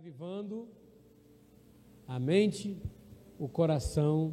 [0.00, 0.66] reavivando
[2.08, 2.74] a mente,
[3.38, 4.32] o coração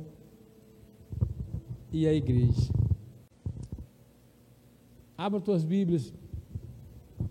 [1.92, 2.71] e a igreja.
[5.17, 6.13] Abra tuas Bíblias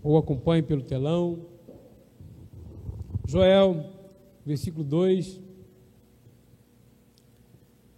[0.03, 1.47] ou acompanhe pelo telão.
[3.27, 3.89] Joel,
[4.45, 5.41] versículo 2,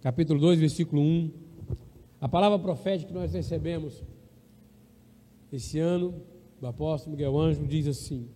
[0.00, 1.30] capítulo 2, versículo 1.
[2.18, 4.02] A palavra profética que nós recebemos
[5.52, 6.14] esse ano
[6.58, 8.26] do apóstolo Miguel Ângelo diz assim: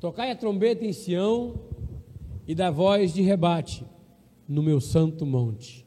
[0.00, 1.60] Tocai a trombeta em Sião
[2.46, 3.84] e da voz de rebate
[4.48, 5.86] no meu santo monte.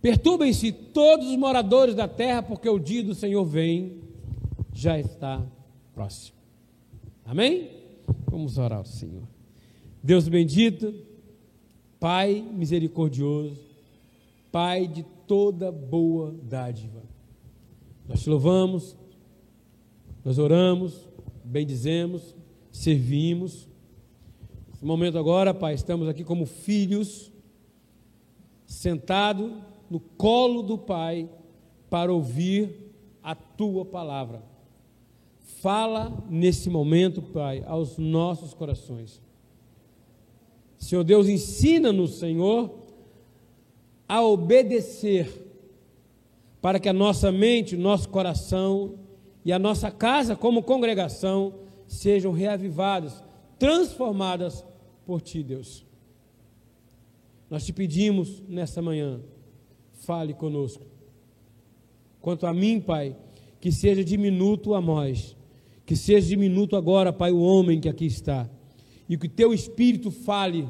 [0.00, 4.00] Perturbem-se todos os moradores da terra, porque o dia do Senhor vem,
[4.72, 5.44] já está
[5.94, 6.38] próximo.
[7.24, 7.70] Amém?
[8.30, 9.26] Vamos orar ao Senhor.
[10.02, 10.94] Deus bendito,
[11.98, 13.60] Pai misericordioso,
[14.52, 17.02] Pai de toda boa dádiva.
[18.08, 18.96] Nós te louvamos,
[20.24, 21.08] nós oramos,
[21.44, 22.35] bendizemos,
[22.76, 23.66] servimos.
[24.68, 27.32] Nesse momento agora, Pai, estamos aqui como filhos,
[28.66, 29.50] sentados
[29.88, 31.28] no colo do Pai,
[31.88, 34.42] para ouvir a tua palavra.
[35.40, 39.22] Fala nesse momento, Pai, aos nossos corações.
[40.76, 42.74] Senhor Deus, ensina-nos, Senhor,
[44.06, 45.44] a obedecer,
[46.60, 48.98] para que a nossa mente, o nosso coração
[49.44, 53.22] e a nossa casa, como congregação, sejam reavivadas,
[53.58, 54.64] transformadas
[55.04, 55.84] por Ti, Deus.
[57.48, 59.20] Nós te pedimos nessa manhã,
[59.92, 60.84] fale conosco.
[62.20, 63.16] Quanto a mim, Pai,
[63.60, 65.36] que seja diminuto a nós,
[65.84, 68.50] que seja diminuto agora, Pai, o homem que aqui está,
[69.08, 70.68] e que Teu Espírito fale,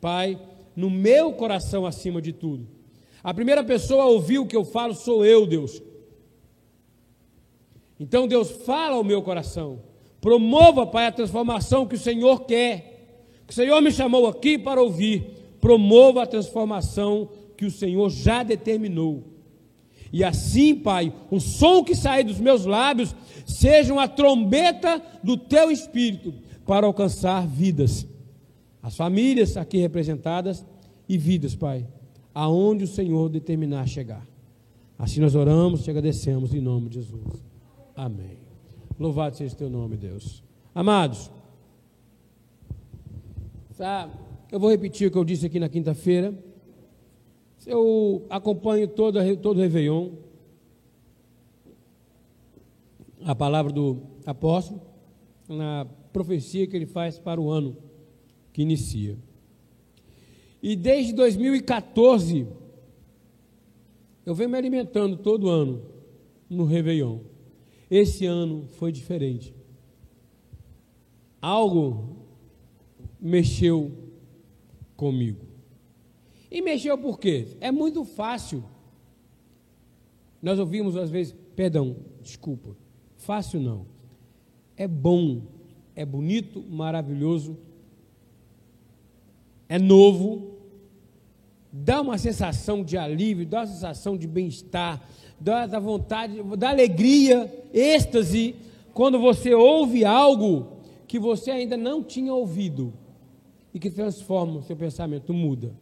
[0.00, 0.40] Pai,
[0.76, 2.66] no meu coração acima de tudo.
[3.22, 5.82] A primeira pessoa a ouvir o que eu falo sou eu, Deus.
[7.98, 9.80] Então, Deus, fala ao meu coração
[10.24, 13.18] Promova, Pai, a transformação que o Senhor quer.
[13.46, 15.58] Que o Senhor me chamou aqui para ouvir.
[15.60, 19.22] Promova a transformação que o Senhor já determinou.
[20.10, 23.14] E assim, Pai, o som que sair dos meus lábios
[23.44, 26.32] seja uma trombeta do teu espírito
[26.64, 28.06] para alcançar vidas.
[28.82, 30.64] As famílias aqui representadas
[31.06, 31.86] e vidas, Pai,
[32.34, 34.26] aonde o Senhor determinar chegar.
[34.98, 37.44] Assim nós oramos e agradecemos em nome de Jesus.
[37.94, 38.43] Amém.
[38.98, 40.42] Louvado seja o teu nome, Deus.
[40.72, 41.30] Amados,
[43.76, 44.08] tá,
[44.50, 46.32] eu vou repetir o que eu disse aqui na quinta-feira.
[47.66, 50.10] Eu acompanho todo, todo o Réveillon,
[53.24, 54.80] a palavra do apóstolo,
[55.48, 57.76] na profecia que ele faz para o ano
[58.52, 59.16] que inicia.
[60.62, 62.46] E desde 2014,
[64.24, 65.82] eu venho me alimentando todo ano
[66.48, 67.33] no Réveillon.
[67.90, 69.54] Esse ano foi diferente.
[71.40, 72.16] Algo
[73.20, 73.92] mexeu
[74.96, 75.44] comigo.
[76.50, 77.56] E mexeu por quê?
[77.60, 78.64] É muito fácil.
[80.40, 82.76] Nós ouvimos às vezes, perdão, desculpa,
[83.16, 83.86] fácil não.
[84.76, 85.42] É bom,
[85.94, 87.56] é bonito, maravilhoso,
[89.68, 90.58] é novo,
[91.72, 95.02] dá uma sensação de alívio, dá uma sensação de bem-estar,
[95.40, 98.54] da, da vontade, da alegria, êxtase,
[98.92, 102.92] quando você ouve algo que você ainda não tinha ouvido
[103.72, 105.74] e que transforma o seu pensamento, muda.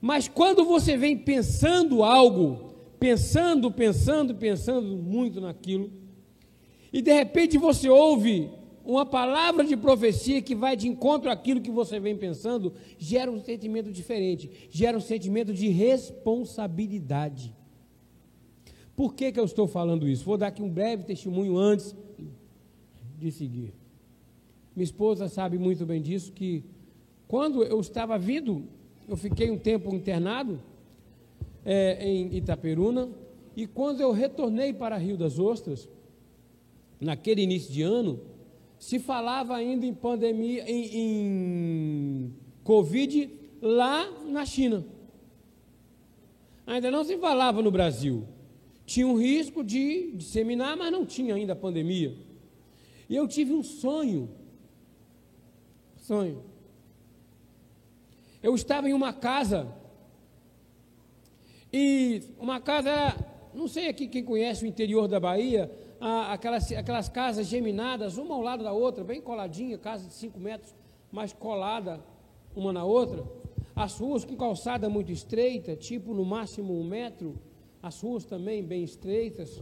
[0.00, 5.90] Mas quando você vem pensando algo, pensando, pensando, pensando muito naquilo,
[6.92, 8.50] e de repente você ouve
[8.84, 13.40] uma palavra de profecia que vai de encontro àquilo que você vem pensando, gera um
[13.40, 17.54] sentimento diferente, gera um sentimento de responsabilidade.
[18.94, 20.24] Por que, que eu estou falando isso?
[20.24, 21.96] Vou dar aqui um breve testemunho antes
[23.18, 23.72] de seguir.
[24.76, 26.64] Minha esposa sabe muito bem disso, que
[27.26, 28.64] quando eu estava vindo,
[29.08, 30.60] eu fiquei um tempo internado
[31.64, 33.08] é, em Itaperuna,
[33.56, 35.88] e quando eu retornei para Rio das Ostras,
[37.00, 38.20] naquele início de ano,
[38.78, 42.32] se falava ainda em pandemia, em, em
[42.64, 43.30] Covid
[43.60, 44.84] lá na China.
[46.66, 48.24] Ainda não se falava no Brasil
[48.92, 52.14] tinha um risco de disseminar, mas não tinha ainda a pandemia.
[53.08, 54.28] E eu tive um sonho.
[55.96, 56.42] Sonho.
[58.42, 59.74] Eu estava em uma casa.
[61.72, 65.72] E uma casa era, não sei aqui quem conhece o interior da Bahia,
[66.28, 70.74] aquelas, aquelas casas geminadas, uma ao lado da outra, bem coladinha, casa de 5 metros,
[71.10, 71.98] mas colada
[72.54, 73.24] uma na outra.
[73.74, 77.40] As ruas com calçada muito estreita, tipo no máximo um metro
[77.82, 79.60] as ruas também bem estreitas.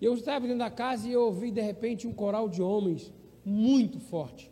[0.00, 3.12] Eu estava dentro da casa e eu ouvi de repente um coral de homens
[3.44, 4.50] muito forte.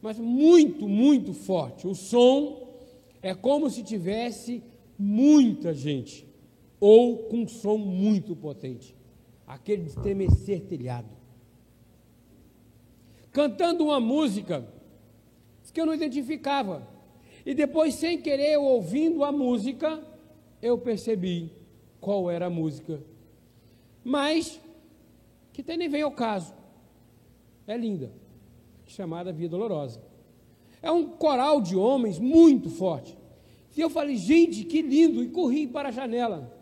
[0.00, 1.86] Mas muito, muito forte.
[1.86, 2.68] O som
[3.22, 4.62] é como se tivesse
[4.98, 6.26] muita gente,
[6.80, 8.98] ou com um som muito potente
[9.48, 11.08] aquele de estremecer telhado.
[13.32, 14.68] Cantando uma música
[15.72, 16.86] que eu não identificava.
[17.46, 20.02] E depois, sem querer, ouvindo a música,
[20.62, 21.50] eu percebi
[22.00, 23.00] qual era a música.
[24.04, 24.60] Mas,
[25.52, 26.54] que até nem vem ao caso.
[27.66, 28.10] É linda,
[28.86, 30.00] chamada Via Dolorosa.
[30.80, 33.16] É um coral de homens muito forte.
[33.76, 36.52] E eu falei, gente, que lindo, e corri para a janela.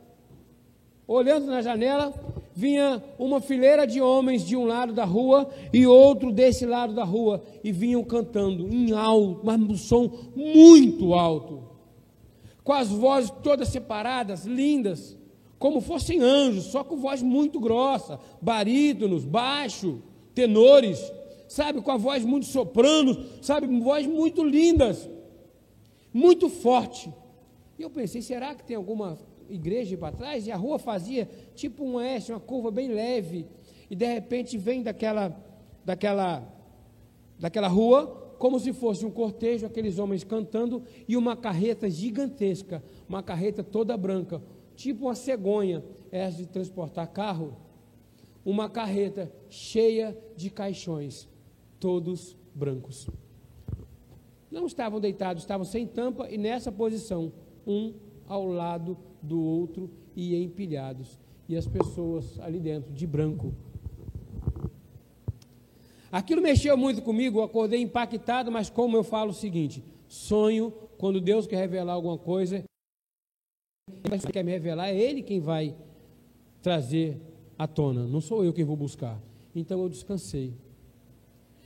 [1.06, 2.12] Olhando na janela,
[2.54, 7.04] vinha uma fileira de homens de um lado da rua e outro desse lado da
[7.04, 11.62] rua, e vinham cantando em alto, mas um som muito alto,
[12.66, 15.16] com as vozes todas separadas, lindas,
[15.56, 20.02] como fossem anjos, só com voz muito grossa, barítonos, baixo,
[20.34, 21.00] tenores,
[21.46, 25.08] sabe, com a voz muito soprano, sabe, voz muito lindas,
[26.12, 27.08] muito forte.
[27.78, 29.16] E eu pensei, será que tem alguma
[29.48, 33.46] igreja para trás, e a rua fazia tipo um S, uma curva bem leve,
[33.88, 35.40] e de repente vem daquela,
[35.84, 36.42] daquela,
[37.38, 43.22] daquela rua, como se fosse um cortejo, aqueles homens cantando, e uma carreta gigantesca, uma
[43.22, 44.42] carreta toda branca,
[44.74, 47.56] tipo uma cegonha, essa de transportar carro,
[48.44, 51.28] uma carreta cheia de caixões,
[51.80, 53.08] todos brancos.
[54.50, 57.32] Não estavam deitados, estavam sem tampa e nessa posição,
[57.66, 57.94] um
[58.26, 61.18] ao lado do outro e empilhados,
[61.48, 63.52] e as pessoas ali dentro, de branco.
[66.10, 71.20] Aquilo mexeu muito comigo, eu acordei impactado, mas como eu falo o seguinte: sonho, quando
[71.20, 72.64] Deus quer revelar alguma coisa,
[74.04, 75.74] Ele quer me revelar, é Ele quem vai
[76.62, 77.20] trazer
[77.58, 79.20] à tona, não sou eu quem vou buscar.
[79.54, 80.54] Então eu descansei.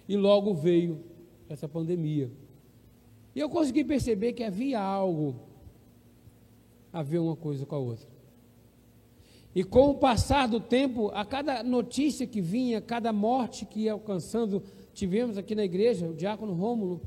[0.09, 1.05] E logo veio
[1.49, 2.31] essa pandemia.
[3.35, 5.37] E eu consegui perceber que havia algo
[6.93, 8.10] a ver uma coisa com a outra.
[9.55, 13.93] E com o passar do tempo, a cada notícia que vinha, cada morte que ia
[13.93, 14.63] alcançando,
[14.95, 17.01] tivemos aqui na igreja, o diácono Rômulo,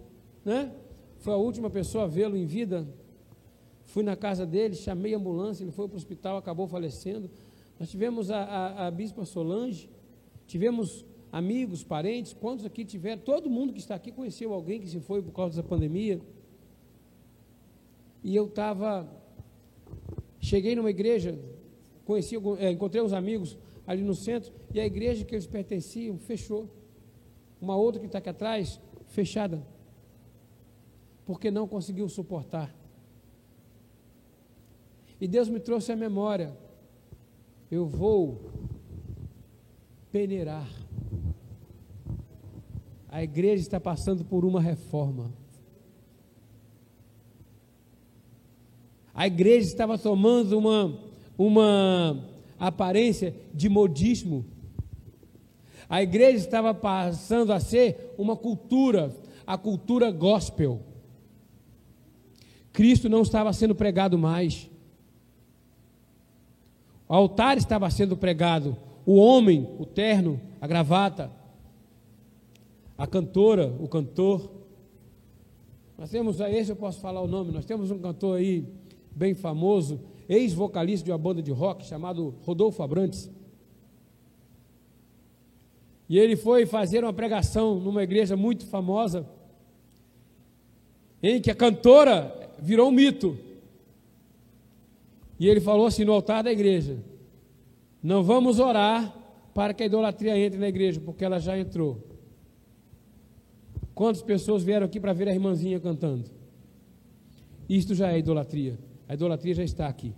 [0.44, 0.74] né?
[1.20, 2.86] Foi a última pessoa a vê-lo em vida.
[3.86, 7.30] Fui na casa dele, chamei a ambulância, ele foi para o hospital, acabou falecendo.
[7.80, 9.90] Nós tivemos a, a, a bispa Solange,
[10.46, 13.22] tivemos amigos, parentes, quantos aqui tiveram?
[13.22, 16.20] Todo mundo que está aqui conheceu alguém que se foi por causa da pandemia.
[18.22, 19.10] E eu estava
[20.44, 21.40] Cheguei numa igreja,
[22.06, 26.70] conheci, é, encontrei uns amigos ali no centro, e a igreja que eles pertenciam fechou.
[27.60, 29.66] Uma outra que está aqui atrás, fechada.
[31.26, 32.74] Porque não conseguiu suportar.
[35.20, 36.58] E Deus me trouxe a memória.
[37.72, 38.52] Eu vou
[40.12, 40.70] peneirar.
[43.08, 45.32] A igreja está passando por uma reforma.
[49.14, 51.00] A igreja estava tomando uma,
[51.38, 52.24] uma
[52.60, 54.46] aparência de modismo.
[55.90, 59.16] A igreja estava passando a ser uma cultura,
[59.46, 60.82] a cultura gospel.
[62.72, 64.70] Cristo não estava sendo pregado mais.
[67.08, 68.76] O altar estava sendo pregado.
[69.06, 71.30] O homem, o terno, a gravata,
[72.98, 74.50] a cantora, o cantor.
[75.98, 78.66] Nós temos, esse eu posso falar o nome, nós temos um cantor aí,
[79.16, 83.30] bem famoso, ex-vocalista de uma banda de rock chamado Rodolfo Abrantes.
[86.08, 89.26] E ele foi fazer uma pregação numa igreja muito famosa,
[91.22, 93.38] em que a cantora virou um mito.
[95.40, 96.98] E ele falou assim no altar da igreja:
[98.02, 99.16] Não vamos orar
[99.54, 102.14] para que a idolatria entre na igreja, porque ela já entrou.
[103.94, 106.30] Quantas pessoas vieram aqui para ver a irmãzinha cantando?
[107.70, 108.78] Isto já é idolatria.
[109.08, 110.14] A idolatria já está aqui.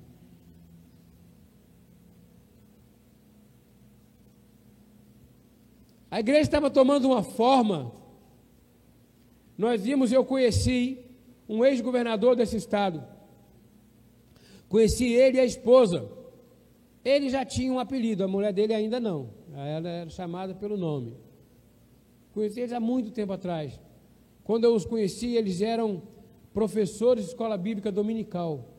[6.09, 7.91] A igreja estava tomando uma forma.
[9.57, 10.99] Nós vimos, eu conheci
[11.47, 13.03] um ex-governador desse estado.
[14.69, 16.09] Conheci ele e a esposa.
[17.03, 19.29] Ele já tinha um apelido, a mulher dele ainda não.
[19.53, 21.15] Ela era chamada pelo nome.
[22.33, 23.79] Conheci eles há muito tempo atrás.
[24.43, 26.03] Quando eu os conheci, eles eram
[26.53, 28.74] professores de escola bíblica dominical.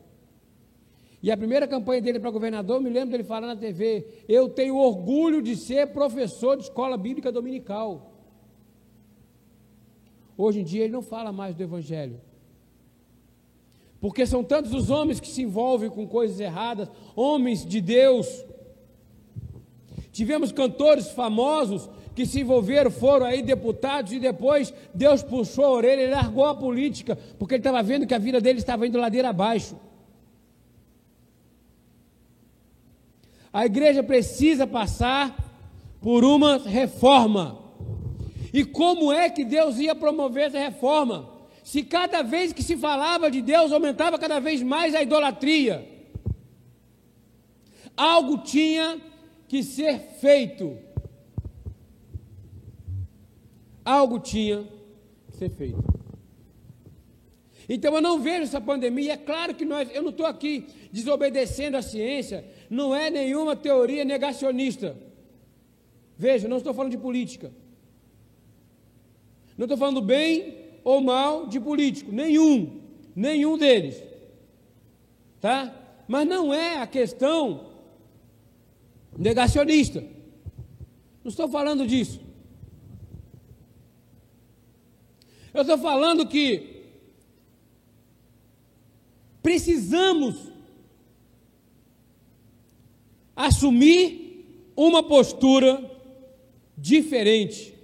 [1.21, 4.75] E a primeira campanha dele para governador, me lembro dele falar na TV: Eu tenho
[4.77, 8.13] orgulho de ser professor de escola bíblica dominical.
[10.37, 12.21] Hoje em dia ele não fala mais do Evangelho.
[13.99, 18.45] Porque são tantos os homens que se envolvem com coisas erradas, homens de Deus.
[20.11, 26.01] Tivemos cantores famosos que se envolveram, foram aí deputados e depois Deus puxou a orelha
[26.01, 29.29] e largou a política, porque ele estava vendo que a vida dele estava indo ladeira
[29.29, 29.75] abaixo.
[33.57, 35.35] A igreja precisa passar
[35.99, 37.57] por uma reforma.
[38.53, 41.27] E como é que Deus ia promover essa reforma?
[41.63, 45.89] Se cada vez que se falava de Deus aumentava cada vez mais a idolatria.
[47.97, 49.01] Algo tinha
[49.47, 50.77] que ser feito.
[53.83, 54.67] Algo tinha
[55.31, 55.83] que ser feito.
[57.67, 59.13] Então eu não vejo essa pandemia.
[59.13, 64.03] É claro que nós, eu não estou aqui desobedecendo a ciência, não é nenhuma teoria
[64.03, 64.97] negacionista.
[66.17, 67.51] Veja, não estou falando de política.
[69.57, 72.81] Não estou falando bem ou mal de político, nenhum,
[73.15, 74.03] nenhum deles.
[75.39, 75.73] Tá?
[76.07, 77.71] Mas não é a questão
[79.17, 80.01] negacionista.
[81.23, 82.21] Não estou falando disso.
[85.53, 86.83] Eu estou falando que
[89.41, 90.51] precisamos
[93.37, 95.79] assumir uma postura
[96.75, 97.75] diferente.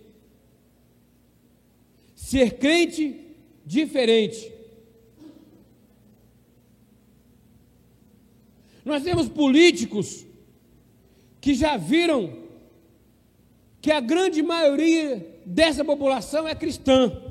[2.16, 3.22] Ser crente
[3.64, 4.52] diferente.
[8.84, 10.26] Nós temos políticos
[11.40, 12.42] que já viram
[13.80, 17.22] que a grande maioria dessa população é cristã,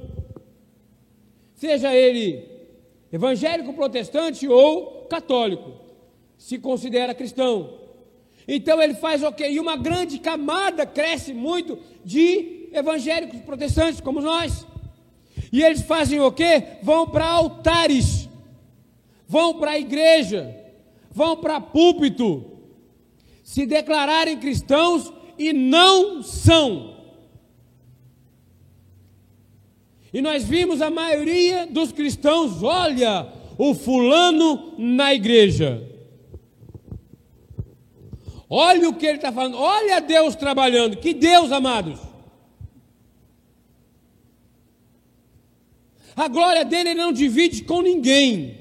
[1.55, 2.47] seja ele
[3.11, 5.73] evangélico, protestante ou católico,
[6.39, 7.82] se considera cristão.
[8.47, 9.51] Então ele faz o quê?
[9.51, 14.67] E uma grande camada cresce muito de evangélicos protestantes como nós.
[15.53, 16.79] E eles fazem o quê?
[16.83, 18.29] Vão para altares,
[19.29, 20.57] vão para a igreja,
[21.11, 22.45] vão para púlpito,
[23.45, 26.97] se declararem cristãos e não são.
[30.13, 35.92] E nós vimos a maioria dos cristãos, olha, o fulano na igreja.
[38.55, 41.99] Olha o que ele está falando, olha Deus trabalhando, que Deus, amados.
[46.15, 48.59] A glória dele ele não divide com ninguém.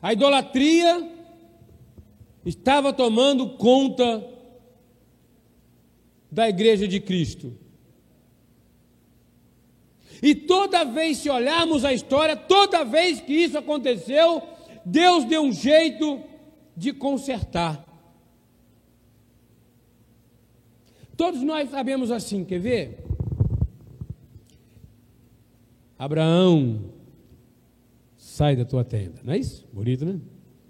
[0.00, 1.06] A idolatria
[2.46, 4.26] estava tomando conta
[6.30, 7.54] da igreja de Cristo.
[10.22, 14.42] E toda vez, se olharmos a história, toda vez que isso aconteceu,
[14.82, 16.31] Deus deu um jeito
[16.76, 17.86] de consertar.
[21.16, 23.04] Todos nós sabemos assim, quer ver?
[25.98, 26.80] Abraão,
[28.16, 29.64] sai da tua tenda, não é isso?
[29.72, 30.20] Bonito, né?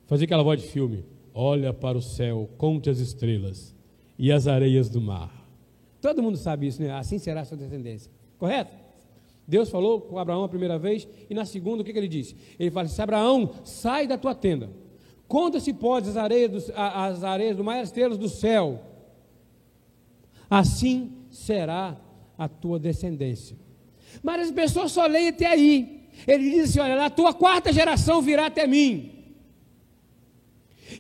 [0.07, 1.05] Fazer aquela voz de filme.
[1.33, 3.75] Olha para o céu, conte as estrelas
[4.19, 5.43] e as areias do mar.
[6.03, 6.91] Todo mundo sabe isso, né?
[6.91, 8.11] Assim será a sua descendência.
[8.37, 8.77] Correto?
[9.47, 12.37] Deus falou com Abraão a primeira vez e na segunda o que, que ele disse?
[12.59, 14.69] Ele fala assim: Abraão, sai da tua tenda.
[15.33, 18.83] Conta se pode as areias, do, as areias do mar as estrelas do céu.
[20.51, 21.97] Assim será
[22.37, 23.57] a tua descendência.
[24.23, 26.07] Mas as pessoas só leem até aí.
[26.27, 29.11] Ele diz assim: Olha, a tua quarta geração virá até mim.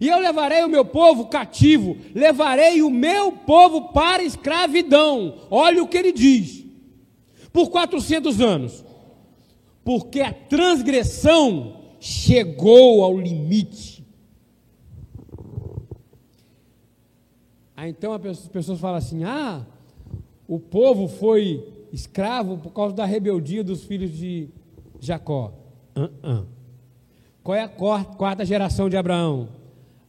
[0.00, 5.40] E eu levarei o meu povo cativo, levarei o meu povo para escravidão.
[5.50, 6.64] Olha o que ele diz.
[7.52, 8.82] Por 400 anos.
[9.84, 14.01] Porque a transgressão chegou ao limite.
[17.82, 19.66] Aí então as pessoas falam assim: ah,
[20.46, 24.48] o povo foi escravo por causa da rebeldia dos filhos de
[25.00, 25.52] Jacó.
[25.96, 26.46] Uh -uh.
[27.42, 29.48] Qual é a quarta geração de Abraão?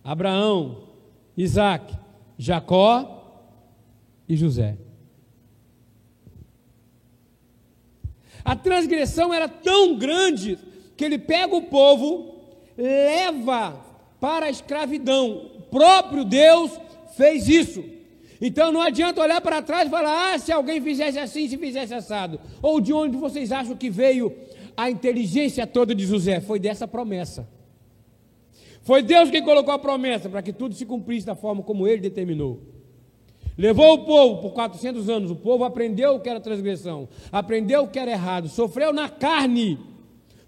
[0.04, 0.84] Abraão,
[1.36, 1.98] Isaac,
[2.38, 3.50] Jacó
[4.30, 4.78] e José.
[8.46, 10.60] A transgressão era tão grande
[10.96, 12.36] que ele pega o povo,
[12.78, 13.84] leva
[14.20, 15.50] para a escravidão.
[15.58, 16.83] O próprio Deus
[17.16, 17.84] fez isso.
[18.42, 21.94] Então não adianta olhar para trás e falar: ah, se alguém fizesse assim, se fizesse
[21.94, 22.40] assado.
[22.62, 24.36] Ou de onde vocês acham que veio
[24.76, 26.42] a inteligência toda de José?
[26.42, 27.48] Foi dessa promessa.
[28.82, 32.02] Foi Deus quem colocou a promessa para que tudo se cumprisse da forma como ele
[32.02, 32.62] determinou.
[33.58, 37.88] Levou o povo por 400 anos, o povo aprendeu o que era transgressão, aprendeu o
[37.88, 39.80] que era errado, sofreu na carne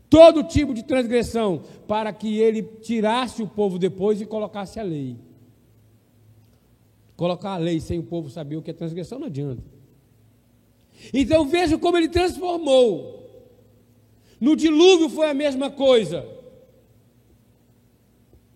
[0.09, 5.17] todo tipo de transgressão, para que ele tirasse o povo depois e colocasse a lei.
[7.15, 9.63] Colocar a lei sem o povo saber o que é transgressão não adianta.
[11.13, 13.15] Então veja como ele transformou.
[14.39, 16.33] No dilúvio foi a mesma coisa.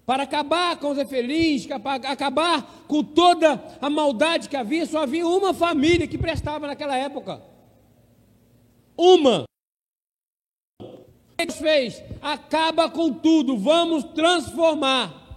[0.06, 5.28] para acabar com os efelins, para acabar com toda a maldade que havia, só havia
[5.28, 7.44] uma família que prestava naquela época.
[8.98, 9.44] Uma.
[11.38, 15.29] Deus fez, acaba com tudo, vamos transformar.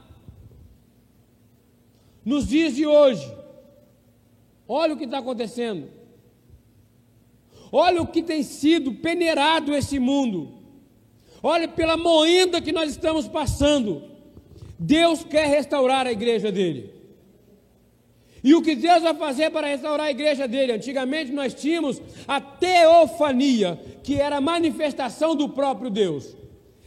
[2.24, 3.30] Nos dias de hoje,
[4.68, 5.88] olha o que está acontecendo.
[7.70, 10.52] Olha o que tem sido peneirado esse mundo.
[11.42, 14.02] Olha pela moenda que nós estamos passando.
[14.78, 16.92] Deus quer restaurar a igreja dele.
[18.44, 20.72] E o que Deus vai fazer para restaurar a igreja dele?
[20.72, 26.36] Antigamente nós tínhamos a teofania, que era a manifestação do próprio Deus.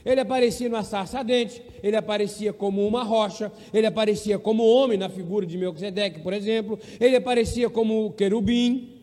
[0.05, 5.09] Ele aparecia numa sarça ardente, ele aparecia como uma rocha, ele aparecia como homem na
[5.09, 9.01] figura de Melquisedeque, por exemplo, ele aparecia como querubim,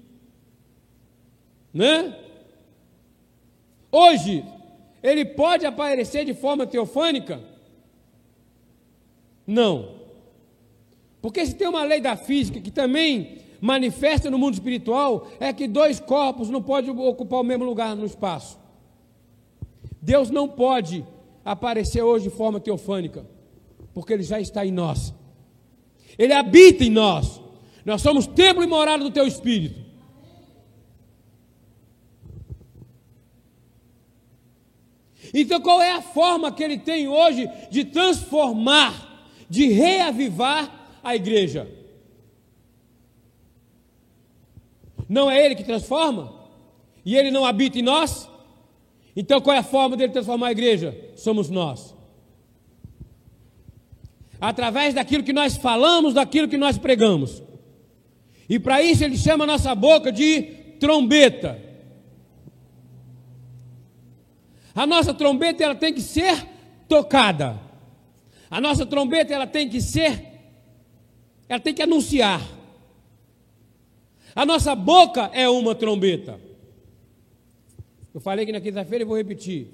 [1.74, 2.16] né?
[3.90, 4.44] Hoje,
[5.02, 7.40] ele pode aparecer de forma teofânica?
[9.46, 9.96] Não.
[11.20, 15.66] Porque se tem uma lei da física que também manifesta no mundo espiritual, é que
[15.66, 18.61] dois corpos não podem ocupar o mesmo lugar no espaço.
[20.02, 21.06] Deus não pode
[21.44, 23.24] aparecer hoje de forma teofânica,
[23.94, 25.14] porque Ele já está em nós.
[26.18, 27.40] Ele habita em nós.
[27.84, 29.80] Nós somos templo e morada do Teu Espírito.
[35.34, 41.70] Então, qual é a forma que ele tem hoje de transformar, de reavivar a igreja?
[45.08, 46.34] Não é ele que transforma?
[47.04, 48.28] E ele não habita em nós?
[49.14, 50.96] Então, qual é a forma dele transformar a igreja?
[51.16, 51.94] Somos nós.
[54.40, 57.42] Através daquilo que nós falamos, daquilo que nós pregamos.
[58.48, 60.42] E para isso ele chama a nossa boca de
[60.80, 61.60] trombeta.
[64.74, 66.46] A nossa trombeta ela tem que ser
[66.88, 67.60] tocada.
[68.50, 70.32] A nossa trombeta ela tem que ser
[71.48, 72.40] ela tem que anunciar.
[74.34, 76.40] A nossa boca é uma trombeta.
[78.14, 79.68] Eu falei que na quinta-feira e vou repetir.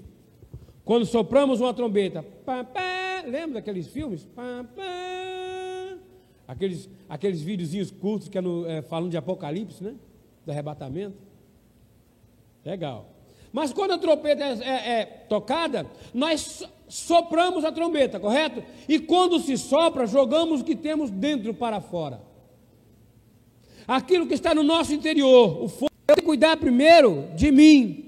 [0.85, 4.25] Quando sopramos uma trombeta, pá, pá, lembra daqueles filmes?
[4.25, 4.65] Pá,
[6.47, 9.95] aqueles, aqueles videozinhos curtos que é no, é, falam de Apocalipse, né?
[10.47, 11.19] Do arrebatamento.
[12.65, 13.11] Legal.
[13.53, 18.63] Mas quando a trombeta é, é, é, tocada, nós sopramos a trombeta, correto?
[18.89, 22.21] E quando se sopra, jogamos o que temos dentro para fora.
[23.87, 25.91] Aquilo que está no nosso interior, o fogo.
[26.07, 28.08] Eu tenho que cuidar primeiro de mim,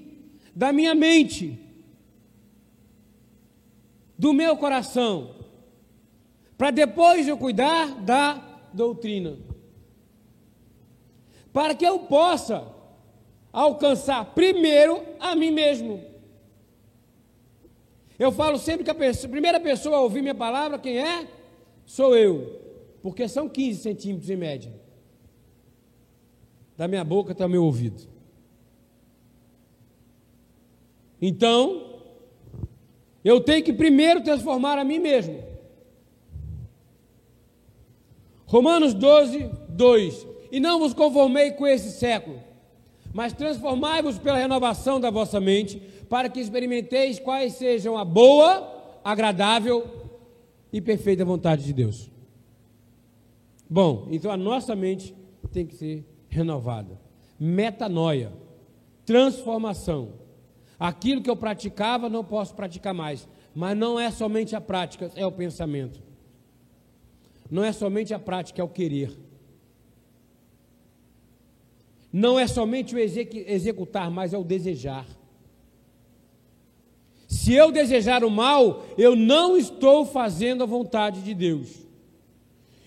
[0.55, 1.59] da minha mente,
[4.17, 5.35] do meu coração,
[6.57, 8.35] para depois eu cuidar da
[8.73, 9.37] doutrina.
[11.51, 12.67] Para que eu possa
[13.51, 16.03] alcançar primeiro a mim mesmo.
[18.17, 21.27] Eu falo sempre que a, pessoa, primeira pessoa a ouvir minha palavra, quem é?
[21.85, 22.61] Sou eu.
[23.01, 24.71] Porque são 15 centímetros em média.
[26.77, 28.07] Da minha boca até o meu ouvido.
[31.21, 31.99] Então,
[33.23, 35.43] eu tenho que primeiro transformar a mim mesmo.
[38.45, 40.27] Romanos 12, 2.
[40.51, 42.51] E não vos conformei com esse século
[43.13, 49.85] mas transformai-vos pela renovação da vossa mente, para que experimenteis quais sejam a boa, agradável
[50.71, 52.09] e perfeita vontade de Deus.
[53.69, 55.15] Bom, então a nossa mente
[55.51, 56.99] tem que ser renovada.
[57.39, 58.31] Metanoia,
[59.05, 60.13] transformação.
[60.81, 65.23] Aquilo que eu praticava não posso praticar mais, mas não é somente a prática, é
[65.23, 66.01] o pensamento.
[67.51, 69.15] Não é somente a prática, é o querer.
[72.11, 75.05] Não é somente o executar, mas é o desejar.
[77.27, 81.85] Se eu desejar o mal, eu não estou fazendo a vontade de Deus.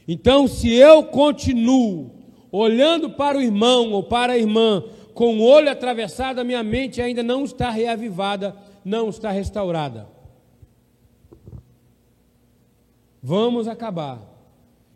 [0.09, 2.11] Então, se eu continuo
[2.50, 4.83] olhando para o irmão ou para a irmã
[5.14, 10.09] com o olho atravessado, a minha mente ainda não está reavivada, não está restaurada.
[13.22, 14.20] Vamos acabar.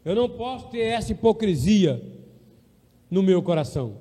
[0.05, 2.03] Eu não posso ter essa hipocrisia
[3.11, 4.01] no meu coração.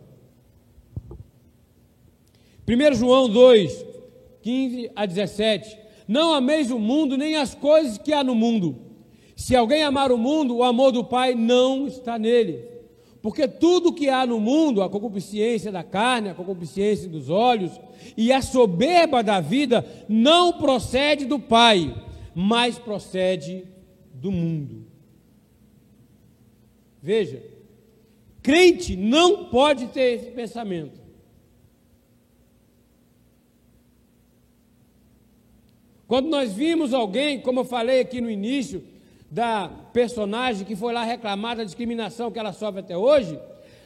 [2.68, 3.86] 1 João 2,
[4.42, 5.78] 15 a 17.
[6.08, 8.76] Não ameis o mundo, nem as coisas que há no mundo.
[9.36, 12.77] Se alguém amar o mundo, o amor do Pai não está nele.
[13.22, 17.72] Porque tudo que há no mundo, a concupiscência da carne, a concupiscência dos olhos
[18.16, 21.94] e a soberba da vida, não procede do Pai,
[22.34, 23.66] mas procede
[24.14, 24.86] do mundo.
[27.02, 27.44] Veja,
[28.42, 31.00] crente não pode ter esse pensamento.
[36.08, 38.82] Quando nós vimos alguém, como eu falei aqui no início,
[39.30, 43.40] da personagem que foi lá reclamar da discriminação que ela sofre até hoje,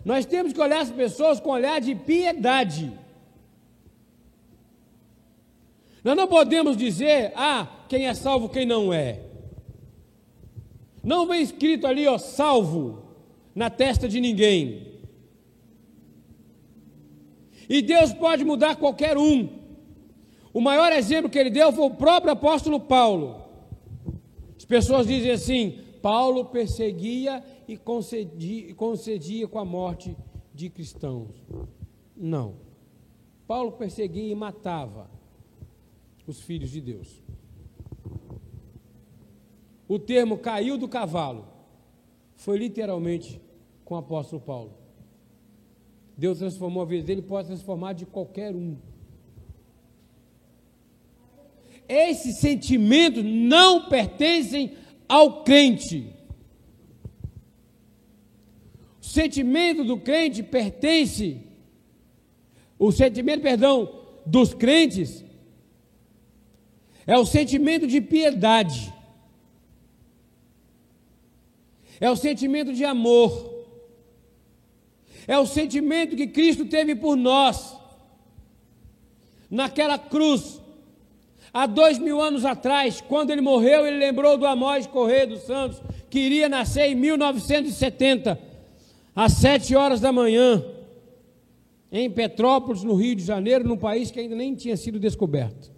[0.06, 2.92] nós temos que olhar as pessoas com olhar de piedade.
[6.04, 9.20] Nós não podemos dizer, ah, quem é salvo, quem não é.
[11.04, 13.04] Não vem escrito ali, ó, salvo,
[13.54, 14.88] na testa de ninguém.
[17.70, 19.48] E Deus pode mudar qualquer um.
[20.54, 23.42] O maior exemplo que ele deu foi o próprio apóstolo Paulo.
[24.72, 30.16] As pessoas dizem assim: Paulo perseguia e concedia, concedia com a morte
[30.54, 31.46] de cristãos.
[32.16, 32.56] Não.
[33.46, 35.12] Paulo perseguia e matava
[36.26, 37.22] os filhos de Deus.
[39.90, 41.50] O termo caiu do cavalo
[42.36, 43.42] foi literalmente
[43.84, 44.72] com o apóstolo Paulo.
[46.16, 48.78] Deus transformou a vida dele, pode transformar de qualquer um.
[51.92, 54.78] Esses sentimentos não pertencem
[55.10, 56.08] ao crente.
[59.02, 61.42] O sentimento do crente pertence,
[62.80, 65.26] o sentimento, perdão, dos crentes
[67.06, 68.94] é o sentimento de piedade,
[72.00, 73.66] é o sentimento de amor,
[75.28, 77.76] é o sentimento que Cristo teve por nós,
[79.50, 80.61] naquela cruz,
[81.54, 85.82] há dois mil anos atrás, quando ele morreu, ele lembrou do Amós Correia dos Santos,
[86.10, 88.40] que iria nascer em 1970,
[89.16, 90.64] às sete horas da manhã,
[91.92, 95.72] em Petrópolis, no Rio de Janeiro, num país que ainda nem tinha sido descoberto.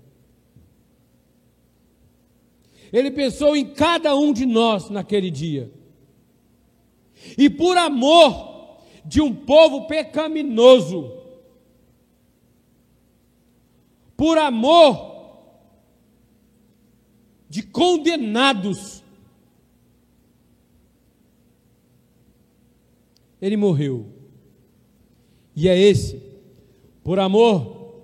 [2.91, 5.71] Ele pensou em cada um de nós naquele dia.
[7.35, 11.11] E por amor de um povo pecaminoso,
[14.15, 15.12] por amor
[17.53, 19.03] de condenados,
[23.39, 24.07] ele morreu.
[25.55, 26.19] E é esse,
[27.03, 28.01] por amor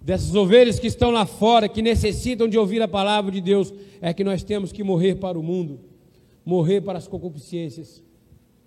[0.00, 4.12] dessas ovelhas que estão lá fora, que necessitam de ouvir a palavra de Deus, é
[4.12, 5.78] que nós temos que morrer para o mundo,
[6.44, 8.02] morrer para as concupiscências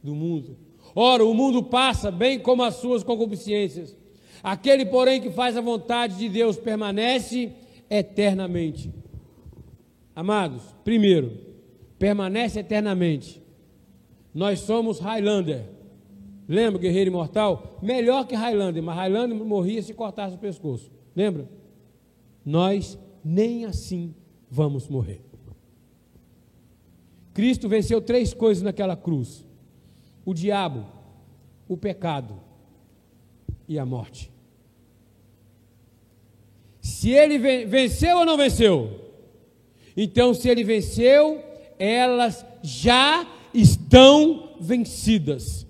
[0.01, 0.55] do mundo.
[0.95, 3.93] Ora, o mundo passa bem como as suas concupiscências.
[4.41, 7.51] Aquele, porém, que faz a vontade de Deus permanece
[7.89, 9.03] eternamente.
[10.15, 11.33] Amados, primeiro,
[11.99, 13.43] permanece eternamente.
[14.33, 15.65] Nós somos Highlander.
[16.47, 17.79] Lembra, guerreiro imortal?
[17.81, 20.91] Melhor que Highlander, mas Highlander morria se cortasse o pescoço.
[21.15, 21.49] Lembra?
[22.45, 24.15] Nós nem assim
[24.49, 25.21] vamos morrer.
[27.33, 29.45] Cristo venceu três coisas naquela cruz:
[30.23, 30.85] o diabo,
[31.67, 32.39] o pecado
[33.67, 34.31] e a morte.
[36.79, 39.04] Se ele venceu ou não venceu?
[39.95, 41.43] Então, se ele venceu,
[41.79, 45.65] elas já estão vencidas.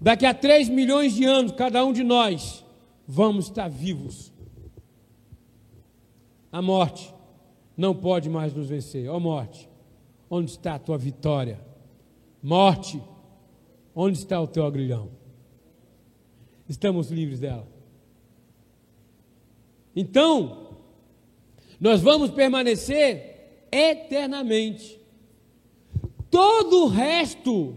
[0.00, 2.64] Daqui a três milhões de anos, cada um de nós
[3.06, 4.32] vamos estar vivos.
[6.50, 7.12] A morte
[7.76, 9.08] não pode mais nos vencer.
[9.08, 9.68] Ó oh, morte,
[10.28, 11.60] onde está a tua vitória?
[12.42, 13.00] Morte,
[13.94, 15.10] onde está o teu agrilhão?
[16.68, 17.66] Estamos livres dela.
[19.94, 20.61] Então,
[21.82, 25.00] nós vamos permanecer eternamente.
[26.30, 27.76] Todo o resto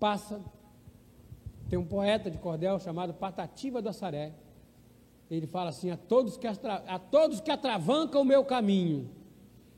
[0.00, 0.40] passa
[1.68, 4.32] tem um poeta de cordel chamado Patativa do Assaré.
[5.30, 9.10] Ele fala assim: a todos, que a todos que atravancam o meu caminho,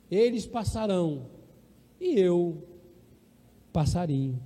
[0.09, 1.27] eles passarão,
[2.01, 2.63] e eu
[3.73, 4.41] passarinho.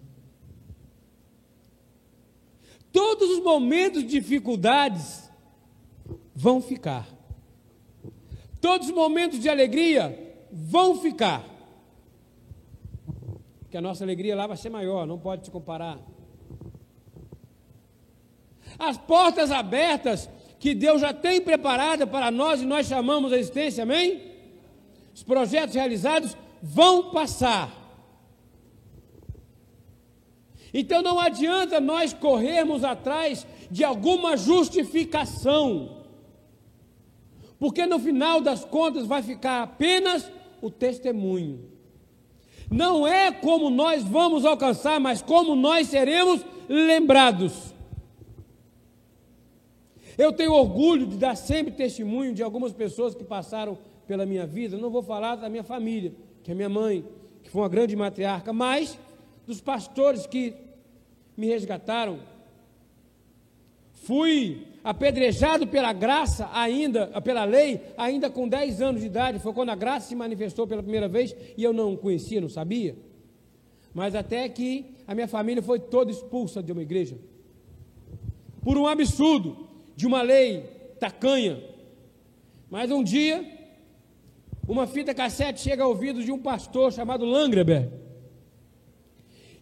[2.91, 5.31] Todos os momentos de dificuldades
[6.35, 7.21] vão ficar.
[8.63, 10.05] Todos os momentos de alegria
[10.51, 11.45] vão ficar.
[13.61, 15.99] Porque a nossa alegria lá vai ser maior, não pode se comparar
[18.79, 23.83] as portas abertas que Deus já tem preparada para nós e nós chamamos a existência,
[23.83, 24.23] amém?
[25.15, 27.71] Os projetos realizados vão passar.
[30.73, 36.02] Então não adianta nós corrermos atrás de alguma justificação,
[37.63, 40.29] porque no final das contas vai ficar apenas
[40.61, 41.71] o testemunho.
[42.69, 47.73] Não é como nós vamos alcançar, mas como nós seremos lembrados.
[50.19, 54.77] Eu tenho orgulho de dar sempre testemunho de algumas pessoas que passaram pela minha vida.
[54.77, 57.05] Não vou falar da minha família, que é minha mãe,
[57.45, 58.99] que foi uma grande matriarca, mas
[59.47, 60.53] dos pastores que
[61.37, 62.19] me resgataram.
[63.93, 69.39] Fui apedrejado pela graça, ainda, pela lei, ainda com 10 anos de idade.
[69.39, 72.97] Foi quando a graça se manifestou pela primeira vez e eu não conhecia, não sabia.
[73.95, 77.17] Mas até que a minha família foi toda expulsa de uma igreja.
[78.63, 80.63] Por um absurdo de uma lei
[80.99, 81.63] tacanha.
[82.71, 83.45] Mas um dia,
[84.67, 87.91] uma fita cassete chega ao ouvido de um pastor chamado Langreber.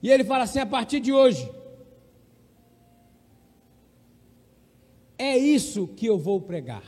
[0.03, 1.49] E ele fala assim: a partir de hoje,
[5.21, 6.83] é isso que eu vou pregar.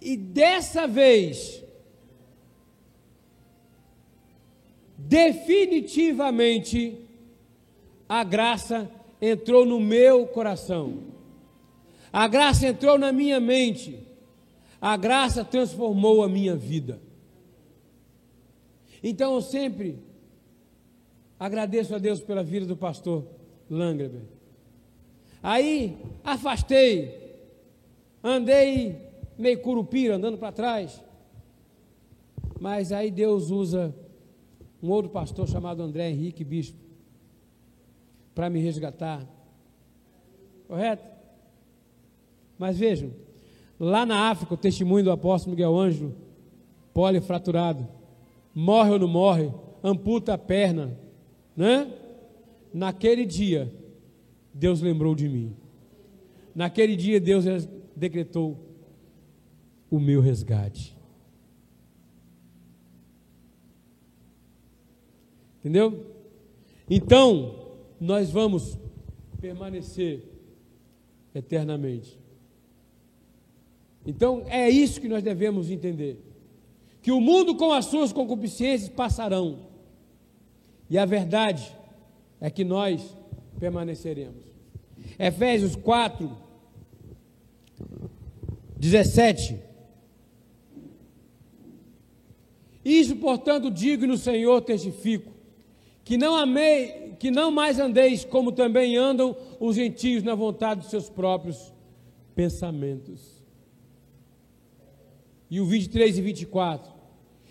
[0.00, 1.62] E dessa vez,
[4.98, 6.98] definitivamente,
[8.08, 11.04] a graça entrou no meu coração,
[12.12, 14.04] a graça entrou na minha mente,
[14.80, 17.00] a graça transformou a minha vida.
[19.00, 19.96] Então eu sempre
[21.38, 23.24] agradeço a Deus pela vida do pastor
[23.70, 24.41] Langreber.
[25.42, 27.36] Aí afastei,
[28.22, 28.96] andei
[29.36, 31.02] meio curupira, andando para trás.
[32.60, 33.94] Mas aí Deus usa
[34.80, 36.78] um outro pastor chamado André Henrique Bispo
[38.34, 39.26] para me resgatar.
[40.68, 41.04] Correto?
[42.58, 43.10] Mas vejam,
[43.78, 46.14] lá na África, o testemunho do apóstolo Miguel Ângelo,
[46.94, 47.88] polifraturado,
[48.54, 49.50] morre ou não morre,
[49.82, 50.96] amputa a perna,
[51.56, 51.92] né?
[52.72, 53.72] Naquele dia,
[54.52, 55.56] Deus lembrou de mim.
[56.54, 57.44] Naquele dia, Deus
[57.96, 58.58] decretou
[59.90, 60.96] o meu resgate.
[65.60, 66.06] Entendeu?
[66.90, 67.54] Então,
[68.00, 68.78] nós vamos
[69.40, 70.22] permanecer
[71.34, 72.18] eternamente.
[74.04, 76.18] Então, é isso que nós devemos entender:
[77.00, 79.60] que o mundo com as suas concupiscências passarão,
[80.90, 81.72] e a verdade
[82.40, 83.16] é que nós
[83.62, 84.42] permaneceremos.
[85.16, 86.36] Efésios 4,
[88.76, 89.56] 17.
[92.84, 95.30] Isso, portanto, digo no Senhor testifico,
[96.02, 100.90] que não amei, que não mais andeis como também andam os gentios na vontade dos
[100.90, 101.72] seus próprios
[102.34, 103.44] pensamentos.
[105.48, 106.92] E o 23 e 24.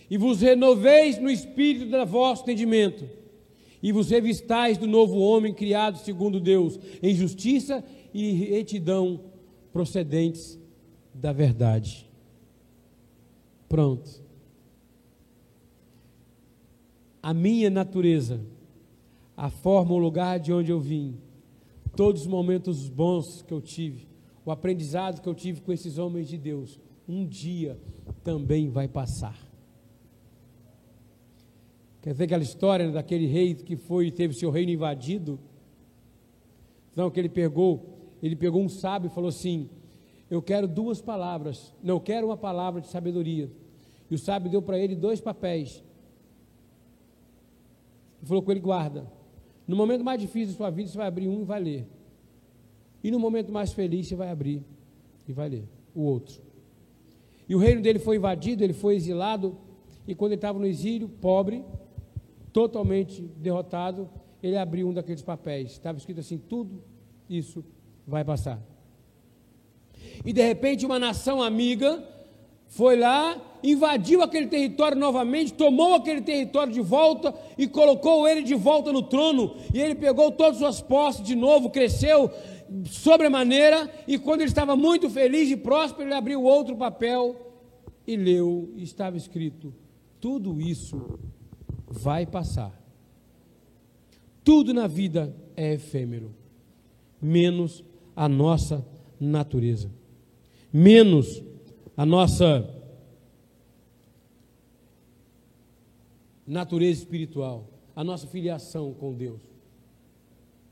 [0.09, 3.20] E vos renoveis no espírito do vosso entendimento
[3.81, 9.21] e vos revistais do novo homem criado segundo Deus, em justiça e retidão
[9.73, 10.59] procedentes
[11.13, 12.09] da verdade.
[13.67, 14.21] Pronto.
[17.23, 18.41] A minha natureza,
[19.35, 21.17] a forma, o lugar de onde eu vim,
[21.95, 24.07] todos os momentos bons que eu tive,
[24.45, 27.79] o aprendizado que eu tive com esses homens de Deus, um dia
[28.23, 29.50] também vai passar.
[32.01, 35.39] Quer dizer aquela história daquele rei que foi e teve seu reino invadido?
[36.95, 39.69] Não, que ele pegou, ele pegou um sábio e falou assim:
[40.29, 43.51] Eu quero duas palavras, não, quero uma palavra de sabedoria.
[44.09, 45.83] E o sábio deu para ele dois papéis.
[48.21, 49.05] E falou com ele: Guarda,
[49.67, 51.87] no momento mais difícil da sua vida, você vai abrir um e vai ler.
[53.03, 54.63] E no momento mais feliz, você vai abrir
[55.27, 56.41] e vai ler o outro.
[57.47, 59.57] E o reino dele foi invadido, ele foi exilado.
[60.07, 61.63] E quando ele estava no exílio, pobre,
[62.51, 64.09] totalmente derrotado,
[64.41, 65.71] ele abriu um daqueles papéis.
[65.71, 66.83] Estava escrito assim: tudo
[67.29, 67.63] isso
[68.07, 68.61] vai passar.
[70.25, 72.03] E de repente, uma nação amiga
[72.67, 78.55] foi lá, invadiu aquele território novamente, tomou aquele território de volta e colocou ele de
[78.55, 79.55] volta no trono.
[79.73, 82.31] E ele pegou todas as suas posses de novo, cresceu
[82.85, 83.91] sobremaneira.
[84.07, 87.35] E quando ele estava muito feliz e próspero, ele abriu outro papel
[88.07, 88.71] e leu.
[88.75, 89.73] E estava escrito:
[90.19, 91.19] tudo isso
[91.91, 92.79] vai passar.
[94.43, 96.33] Tudo na vida é efêmero,
[97.21, 97.83] menos
[98.15, 98.85] a nossa
[99.19, 99.91] natureza,
[100.73, 101.43] menos
[101.95, 102.67] a nossa
[106.47, 109.41] natureza espiritual, a nossa filiação com Deus.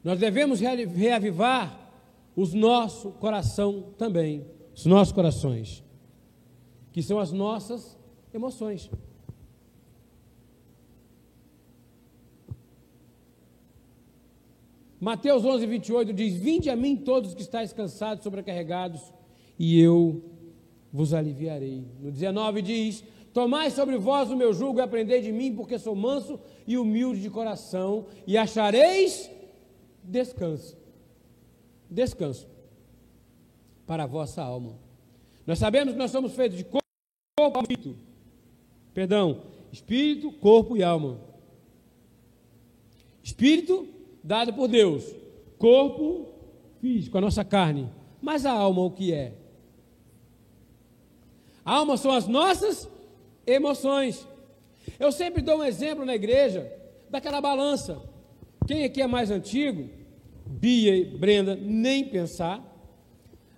[0.04, 1.92] Nós devemos reavivar
[2.36, 5.84] os nosso coração também, os nossos corações,
[6.92, 7.98] que são as nossas
[8.34, 8.90] emoções.
[15.00, 19.02] Mateus 11, 28 diz: Vinde a mim todos que estáis cansados, sobrecarregados,
[19.58, 20.22] e eu
[20.92, 21.86] vos aliviarei.
[22.00, 25.96] No 19 diz: Tomai sobre vós o meu jugo e aprendei de mim, porque sou
[25.96, 29.32] manso e humilde de coração, e achareis
[30.04, 30.78] descanso.
[31.90, 32.48] Descanso
[33.88, 34.78] para a vossa alma.
[35.48, 37.96] Nós sabemos que nós somos feitos de corpo, espírito.
[38.94, 41.20] Perdão, espírito, corpo e alma.
[43.24, 43.88] Espírito
[44.30, 45.16] dado por Deus.
[45.58, 46.28] Corpo
[46.80, 47.90] físico, a nossa carne,
[48.22, 49.34] Mas a alma o que é?
[51.66, 52.88] A alma são as nossas
[53.48, 54.28] emoções.
[55.00, 56.72] Eu sempre dou um exemplo na igreja
[57.10, 58.02] daquela balança.
[58.68, 59.90] Quem aqui é mais antigo,
[60.46, 62.64] Bia e Brenda, nem pensar,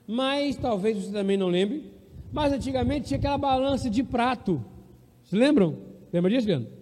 [0.08, 1.92] mas talvez você também não lembre.
[2.32, 4.64] Mas antigamente tinha aquela balança de prato.
[5.26, 5.78] Se lembram?
[6.14, 6.81] Lembra disso, Leandro?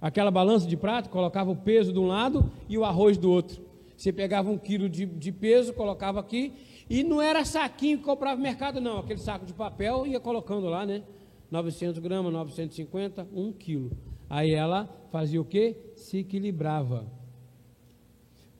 [0.00, 3.64] Aquela balança de prato, colocava o peso de um lado e o arroz do outro.
[3.96, 6.52] Você pegava um quilo de, de peso, colocava aqui,
[6.88, 8.98] e não era saquinho que comprava no mercado, não.
[8.98, 11.02] Aquele saco de papel ia colocando lá, né?
[11.50, 13.90] 900 gramas, 950, 1 quilo.
[14.28, 15.76] Aí ela fazia o quê?
[15.94, 17.10] Se equilibrava.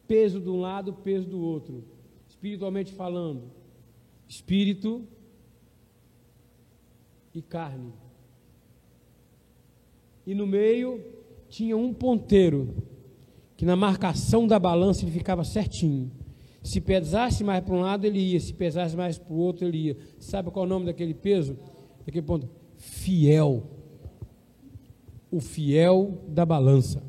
[0.09, 1.85] Peso de um lado, peso do outro.
[2.29, 3.51] Espiritualmente falando.
[4.29, 5.07] Espírito
[7.35, 7.93] e carne.
[10.27, 11.16] E no meio
[11.49, 12.75] tinha um ponteiro,
[13.57, 16.11] que na marcação da balança ele ficava certinho.
[16.63, 18.41] Se pesasse mais para um lado, ele ia.
[18.41, 19.97] Se pesasse mais para o outro, ele ia.
[20.19, 21.57] Sabe qual é o nome daquele peso?
[22.05, 22.49] Daquele ponto?
[22.77, 23.63] Fiel.
[25.31, 27.03] O fiel da balança.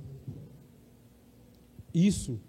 [1.93, 2.39] Isso,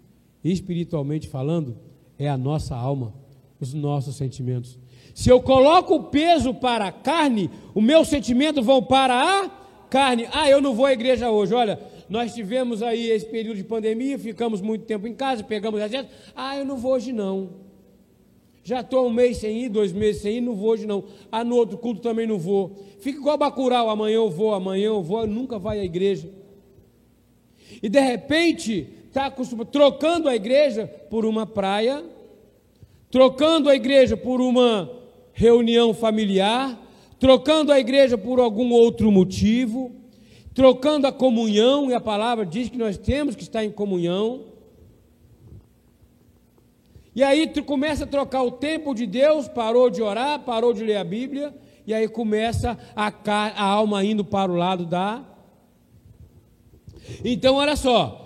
[0.43, 1.77] espiritualmente falando,
[2.17, 3.13] é a nossa alma,
[3.59, 4.77] os nossos sentimentos.
[5.15, 9.58] Se eu coloco o peso para a carne, o meu sentimento vão para a
[9.89, 10.27] carne.
[10.31, 11.53] Ah, eu não vou à igreja hoje.
[11.53, 15.87] Olha, nós tivemos aí esse período de pandemia, ficamos muito tempo em casa, pegamos a
[15.87, 16.09] gente.
[16.35, 17.49] Ah, eu não vou hoje não.
[18.63, 21.03] Já estou um mês sem ir, dois meses sem ir, não vou hoje não.
[21.31, 22.75] Ah, no outro culto também não vou.
[22.99, 26.29] Fica igual Bacurau, amanhã eu vou, amanhã eu vou, nunca vai à igreja.
[27.81, 29.31] E de repente, está
[29.71, 32.03] trocando a igreja por uma praia,
[33.09, 34.89] trocando a igreja por uma
[35.33, 36.77] reunião familiar,
[37.19, 39.91] trocando a igreja por algum outro motivo,
[40.53, 44.45] trocando a comunhão, e a palavra diz que nós temos que estar em comunhão.
[47.13, 50.83] E aí tu começa a trocar o tempo de Deus, parou de orar, parou de
[50.83, 51.53] ler a Bíblia,
[51.85, 55.23] e aí começa a, a alma indo para o lado da.
[57.25, 58.25] Então, olha só.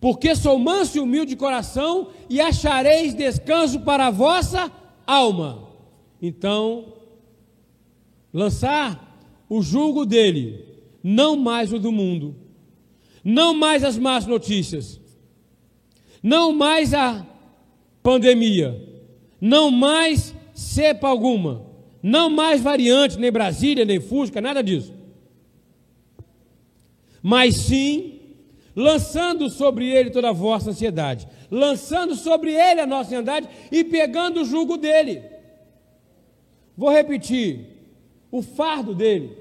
[0.00, 4.70] Porque sou manso e humilde de coração, e achareis descanso para a vossa
[5.06, 5.71] alma.
[6.22, 6.94] Então,
[8.32, 10.64] lançar o julgo dele,
[11.02, 12.36] não mais o do mundo,
[13.24, 15.00] não mais as más notícias,
[16.22, 17.26] não mais a
[18.04, 18.88] pandemia,
[19.40, 21.66] não mais cepa alguma,
[22.00, 24.94] não mais variante, nem Brasília, nem Fusca, nada disso.
[27.20, 28.20] Mas sim,
[28.76, 34.42] lançando sobre ele toda a vossa ansiedade, lançando sobre ele a nossa ansiedade e pegando
[34.42, 35.31] o jugo dele.
[36.82, 37.64] Vou repetir:
[38.28, 39.38] o fardo dele.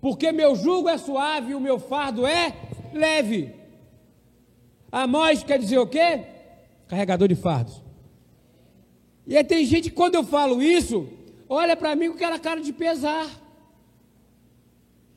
[0.00, 2.56] Porque meu jugo é suave e o meu fardo é
[2.94, 3.54] leve.
[4.90, 6.24] Amós quer dizer o quê?
[6.88, 7.82] Carregador de fardos.
[9.26, 11.06] E aí tem gente que quando eu falo isso,
[11.46, 13.28] olha para mim com aquela cara de pesar,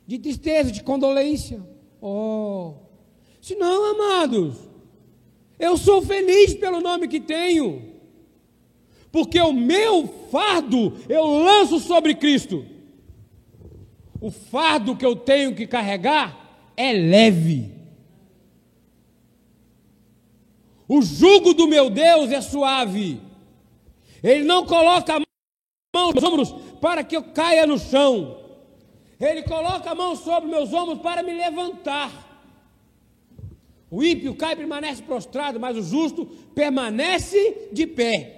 [0.05, 1.65] de tristeza, de condolência.
[2.01, 2.73] Oh,
[3.39, 4.58] se não, amados,
[5.58, 7.94] eu sou feliz pelo nome que tenho
[9.15, 12.65] porque o meu fardo eu lanço sobre Cristo.
[14.19, 16.38] O fardo que eu tenho que carregar
[16.75, 17.71] é leve.
[20.86, 23.21] O jugo do meu Deus é suave.
[24.21, 25.21] Ele não coloca a
[25.95, 26.51] mão nos ombros
[26.82, 28.38] para que eu caia no chão.
[29.17, 32.12] Ele coloca a mão sobre meus ombros para me levantar.
[33.89, 38.34] O ímpio cai e permanece prostrado, mas o justo permanece de pé.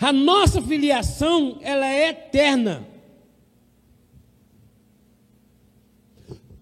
[0.00, 2.86] A nossa filiação, ela é eterna.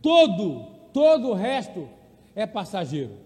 [0.01, 1.89] Todo, todo o resto
[2.35, 3.19] é passageiro.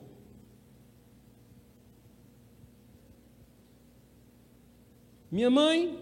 [5.31, 5.97] Minha mãe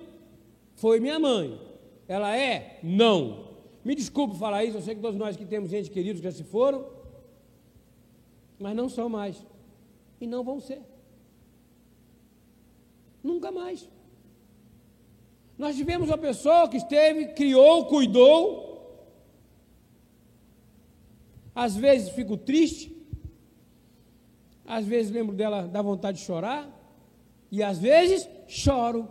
[0.77, 1.61] foi minha mãe.
[2.07, 2.81] Ela é?
[2.83, 3.49] Não.
[3.85, 6.33] Me desculpe falar isso, eu sei que todos nós que temos gente queridos que já
[6.33, 6.87] se foram,
[8.59, 9.45] mas não são mais.
[10.21, 10.81] E não vão ser.
[13.23, 13.89] Nunca mais.
[15.59, 18.69] Nós tivemos uma pessoa que esteve, criou, cuidou.
[21.53, 22.97] Às vezes fico triste,
[24.65, 26.71] às vezes lembro dela, dá vontade de chorar,
[27.51, 29.09] e às vezes choro.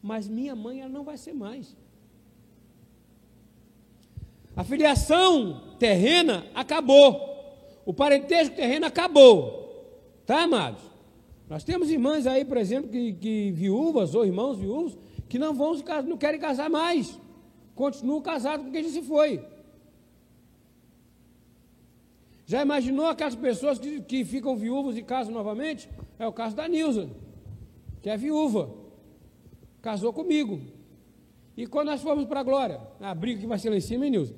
[0.00, 1.76] Mas minha mãe ela não vai ser mais.
[4.54, 7.34] A filiação terrena acabou.
[7.84, 9.64] O parentesco terreno acabou.
[10.24, 10.82] Tá, amados?
[11.48, 14.96] Nós temos irmãs aí, por exemplo, que, que viúvas ou irmãos viúvos
[15.34, 15.74] que não vão
[16.06, 17.18] não querem casar mais.
[17.74, 19.44] Continuam casados com quem já se foi.
[22.46, 25.90] Já imaginou aquelas pessoas que, que ficam viúvas e casam novamente?
[26.20, 27.10] É o caso da Nilza,
[28.00, 28.70] que é viúva.
[29.82, 30.60] Casou comigo.
[31.56, 34.04] E quando nós fomos para a glória, a briga que vai ser lá em cima,
[34.04, 34.36] hein, Nilza?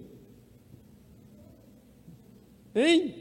[2.74, 3.14] Hein?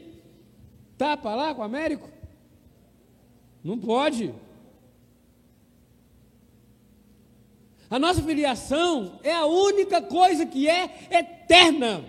[0.96, 2.08] Tapa lá com o Américo?
[3.62, 4.34] Não pode.
[7.90, 12.04] A nossa filiação é a única coisa que é eterna.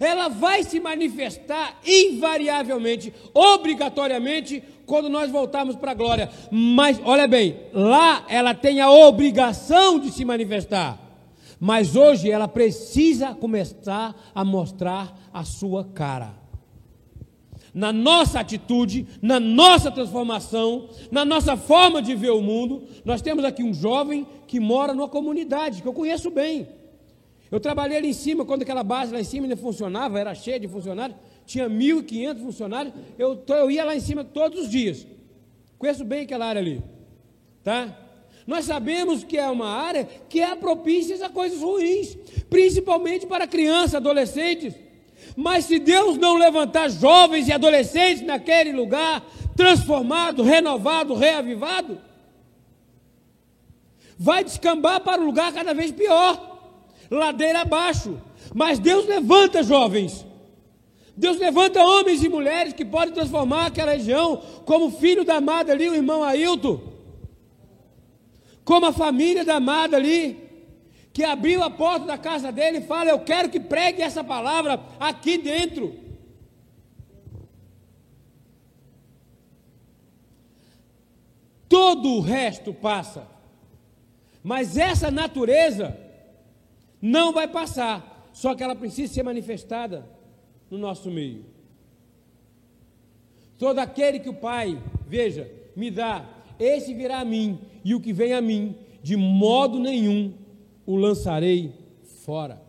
[0.00, 6.30] Ela vai se manifestar invariavelmente, obrigatoriamente, quando nós voltarmos para a glória.
[6.50, 10.98] Mas, olha bem, lá ela tem a obrigação de se manifestar.
[11.60, 16.43] Mas hoje ela precisa começar a mostrar a sua cara
[17.74, 22.84] na nossa atitude, na nossa transformação, na nossa forma de ver o mundo.
[23.04, 26.68] Nós temos aqui um jovem que mora numa comunidade que eu conheço bem.
[27.50, 30.58] Eu trabalhei ali em cima, quando aquela base lá em cima ainda funcionava, era cheia
[30.58, 35.06] de funcionários, tinha 1.500 funcionários, eu, eu ia lá em cima todos os dias.
[35.78, 36.82] Conheço bem aquela área ali,
[37.62, 37.96] tá?
[38.46, 42.16] Nós sabemos que é uma área que é propícia a coisas ruins,
[42.50, 44.74] principalmente para crianças, adolescentes.
[45.36, 49.24] Mas se Deus não levantar jovens e adolescentes naquele lugar,
[49.56, 51.98] transformado, renovado, reavivado,
[54.18, 56.60] vai descambar para um lugar cada vez pior,
[57.10, 58.20] ladeira abaixo.
[58.54, 60.24] Mas Deus levanta jovens.
[61.16, 65.72] Deus levanta homens e mulheres que podem transformar aquela região, como o filho da amada
[65.72, 66.80] ali, o irmão Ailton,
[68.64, 70.43] como a família da amada ali,
[71.14, 74.80] que abriu a porta da casa dele e fala: Eu quero que pregue essa palavra
[74.98, 75.96] aqui dentro.
[81.68, 83.28] Todo o resto passa,
[84.42, 85.96] mas essa natureza
[87.00, 90.04] não vai passar, só que ela precisa ser manifestada
[90.68, 91.46] no nosso meio.
[93.56, 98.12] Todo aquele que o Pai, veja, me dá, esse virá a mim, e o que
[98.12, 100.43] vem a mim, de modo nenhum
[100.86, 101.72] o lançarei
[102.24, 102.62] fora.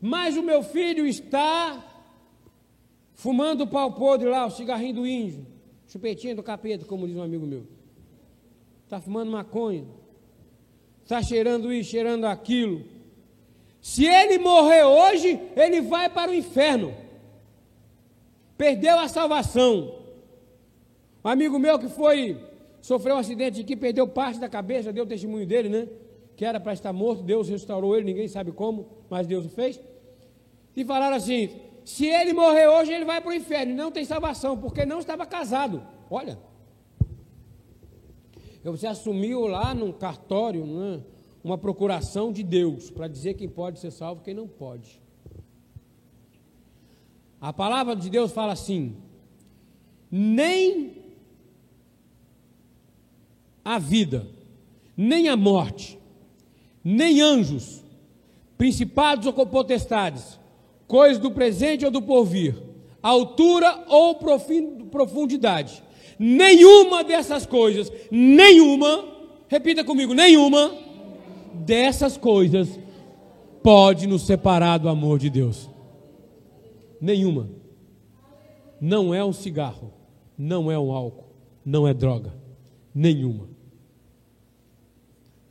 [0.00, 1.84] Mas o meu filho está
[3.14, 5.46] fumando o pau podre lá, o cigarrinho do índio,
[5.88, 7.66] chupetinho do capeta, como diz um amigo meu.
[8.84, 9.84] Está fumando maconha,
[11.02, 12.84] está cheirando isso, cheirando aquilo.
[13.80, 16.94] Se ele morrer hoje, ele vai para o inferno.
[18.56, 19.94] Perdeu a salvação.
[21.24, 22.47] Um amigo meu que foi
[22.80, 25.88] sofreu um acidente aqui, perdeu parte da cabeça, deu o testemunho dele, né?
[26.36, 29.80] Que era para estar morto, Deus restaurou ele, ninguém sabe como, mas Deus o fez.
[30.76, 31.50] E falaram assim:
[31.84, 35.26] se ele morrer hoje, ele vai para o inferno, não tem salvação, porque não estava
[35.26, 35.82] casado.
[36.10, 36.38] Olha,
[38.62, 41.00] você assumiu lá num cartório, né,
[41.42, 45.00] uma procuração de Deus para dizer quem pode ser salvo e quem não pode.
[47.40, 48.96] A palavra de Deus fala assim:
[50.10, 50.97] nem
[53.68, 54.26] a vida,
[54.96, 55.98] nem a morte,
[56.82, 57.84] nem anjos,
[58.56, 60.40] principados ou potestades,
[60.86, 62.56] coisas do presente ou do porvir,
[63.02, 64.14] altura ou
[64.90, 65.82] profundidade.
[66.18, 69.04] Nenhuma dessas coisas, nenhuma,
[69.48, 70.72] repita comigo, nenhuma
[71.52, 72.80] dessas coisas
[73.62, 75.68] pode nos separar do amor de Deus.
[76.98, 77.50] Nenhuma.
[78.80, 79.92] Não é um cigarro,
[80.38, 81.28] não é um álcool,
[81.62, 82.32] não é droga.
[82.94, 83.57] Nenhuma.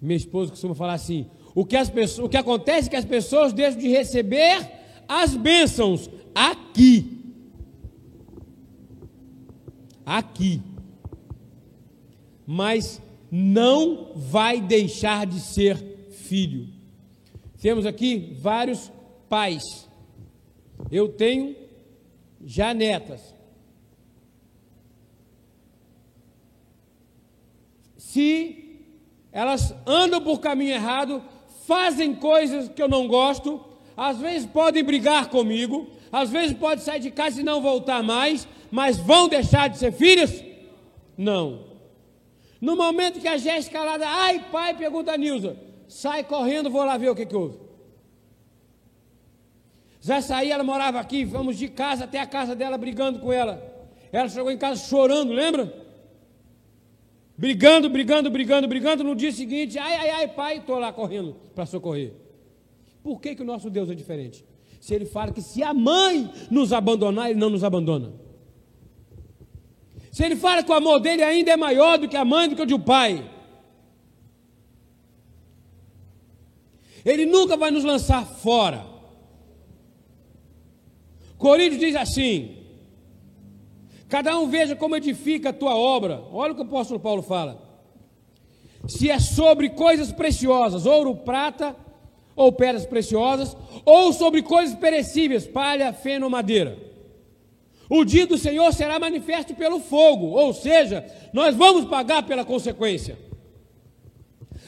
[0.01, 3.05] Minha esposa costuma falar assim: o que, as pessoas, o que acontece é que as
[3.05, 4.71] pessoas deixam de receber
[5.07, 7.33] as bênçãos aqui.
[10.05, 10.61] Aqui.
[12.45, 16.69] Mas não vai deixar de ser filho.
[17.59, 18.91] Temos aqui vários
[19.27, 19.89] pais.
[20.91, 21.55] Eu tenho
[22.45, 23.33] já netas.
[27.97, 28.66] Se
[29.31, 31.21] elas andam por caminho errado,
[31.65, 33.63] fazem coisas que eu não gosto,
[33.95, 38.47] às vezes podem brigar comigo, às vezes podem sair de casa e não voltar mais,
[38.71, 40.43] mas vão deixar de ser filhas?
[41.17, 41.65] Não.
[42.59, 45.57] No momento que a Jéssica lá, ai pai, pergunta a Nilza,
[45.87, 47.57] sai correndo, vou lá ver o que, que houve.
[50.01, 53.61] Já saí, ela morava aqui, vamos de casa até a casa dela brigando com ela.
[54.11, 55.86] Ela chegou em casa chorando, lembra?
[57.37, 59.03] Brigando, brigando, brigando, brigando.
[59.03, 62.13] No dia seguinte, ai, ai, ai, pai, estou lá correndo para socorrer.
[63.03, 64.43] Por que, que o nosso Deus é diferente?
[64.81, 68.13] Se ele fala que se a mãe nos abandonar, ele não nos abandona.
[70.11, 72.55] Se ele fala que o amor dele ainda é maior do que a mãe, do
[72.55, 73.29] que o de pai.
[77.05, 78.85] Ele nunca vai nos lançar fora.
[81.37, 82.56] Coríntios diz assim:
[84.09, 86.23] Cada um veja como edifica a tua obra.
[86.31, 87.61] Olha o que o apóstolo Paulo fala.
[88.87, 91.75] Se é sobre coisas preciosas, ouro, prata
[92.35, 96.77] ou pedras preciosas, ou sobre coisas perecíveis, palha, feno ou madeira.
[97.89, 103.17] O dia do Senhor será manifesto pelo fogo, ou seja, nós vamos pagar pela consequência.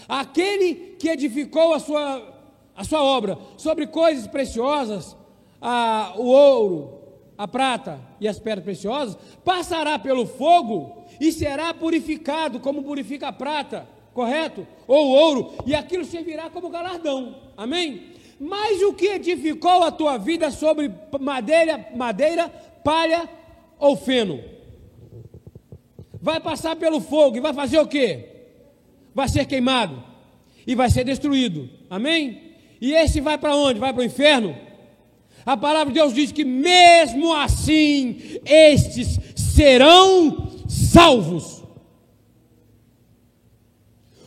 [0.07, 2.43] Aquele que edificou a sua,
[2.75, 5.15] a sua obra sobre coisas preciosas,
[5.61, 6.98] a, o ouro,
[7.39, 13.33] a prata e as pedras preciosas, passará pelo fogo e será purificado como purifica a
[13.33, 14.67] prata, correto?
[14.87, 17.35] Ou o ouro, e aquilo servirá como galardão.
[17.57, 18.11] Amém?
[18.39, 22.49] Mas o que edificou a tua vida sobre madeira, madeira,
[22.83, 23.27] palha
[23.79, 24.43] ou feno?
[26.21, 28.29] Vai passar pelo fogo e vai fazer o quê?
[29.19, 30.01] vai ser queimado
[30.65, 31.69] e vai ser destruído.
[31.89, 32.55] Amém?
[32.79, 33.79] E esse vai para onde?
[33.79, 34.55] Vai para o inferno?
[35.49, 41.63] A palavra de Deus diz que mesmo assim estes serão salvos.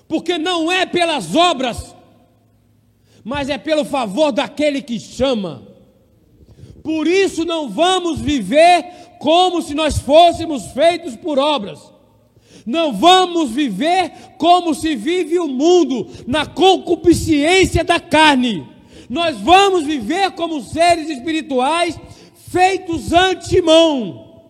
[0.09, 1.95] Porque não é pelas obras,
[3.23, 5.63] mas é pelo favor daquele que chama.
[6.83, 8.85] Por isso não vamos viver
[9.21, 11.79] como se nós fôssemos feitos por obras.
[12.67, 18.72] Não vamos viver como se vive o mundo, na concupiscência da carne.
[19.13, 22.01] Nós vamos viver como seres espirituais
[22.49, 24.41] feitos antemão.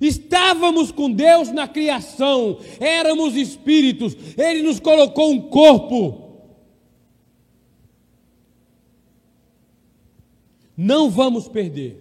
[0.00, 6.44] Estávamos com Deus na criação, éramos espíritos, Ele nos colocou um corpo.
[10.76, 12.00] Não vamos perder.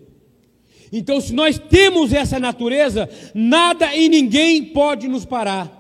[0.92, 5.74] Então, se nós temos essa natureza, nada e ninguém pode nos parar.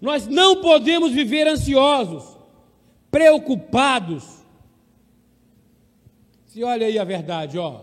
[0.00, 2.36] Nós não podemos viver ansiosos,
[3.10, 4.24] preocupados.
[6.46, 7.82] Se olha aí a verdade, ó.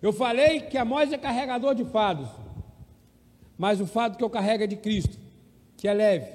[0.00, 2.28] Eu falei que a Moisés é carregador de fados,
[3.56, 5.18] mas o fado que eu carrego é de Cristo,
[5.76, 6.30] que é leve.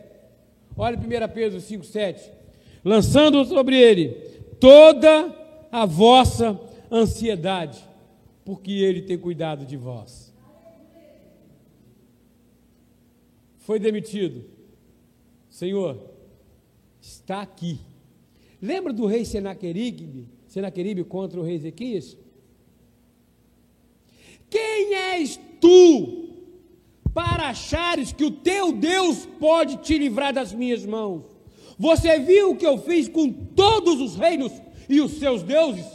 [0.76, 2.32] Olha 1 Pedro 5,7.
[2.84, 4.10] Lançando sobre ele
[4.60, 5.34] toda
[5.72, 6.60] a vossa
[6.92, 7.84] ansiedade,
[8.46, 10.32] porque Ele tem cuidado de vós.
[13.58, 14.53] Foi demitido.
[15.54, 16.00] Senhor,
[17.00, 17.80] está aqui.
[18.60, 22.18] Lembra do rei Senaqueribe, Senaqueribe contra o rei Ezequias?
[24.50, 26.34] Quem és tu
[27.14, 31.24] para achares que o teu Deus pode te livrar das minhas mãos?
[31.78, 34.52] Você viu o que eu fiz com todos os reinos
[34.90, 35.86] e os seus deuses?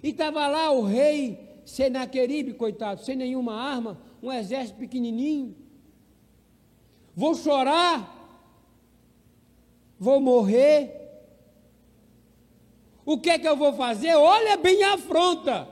[0.00, 5.63] E estava lá o rei Senaqueribe, coitado, sem nenhuma arma, um exército pequenininho.
[7.14, 8.10] Vou chorar,
[9.98, 10.90] vou morrer.
[13.06, 14.14] O que é que eu vou fazer?
[14.14, 15.68] Olha bem a afronta.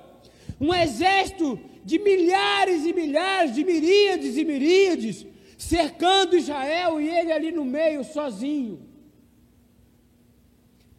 [0.61, 5.26] Um exército de milhares e milhares, de miríades e miríades,
[5.59, 8.86] cercando Israel e ele ali no meio, sozinho.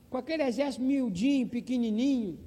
[0.10, 2.38] Com aquele exército miudinho, pequenininho.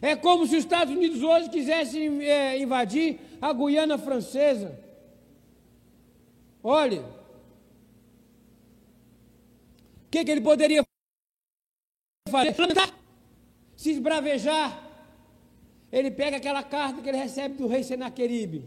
[0.00, 4.83] É como se os Estados Unidos hoje quisessem é, invadir a Guiana Francesa.
[6.66, 7.02] Olha,
[10.06, 10.82] o que, que ele poderia
[12.30, 12.54] fazer?
[13.76, 14.82] Se esbravejar.
[15.92, 18.64] Ele pega aquela carta que ele recebe do rei Senaqueribe,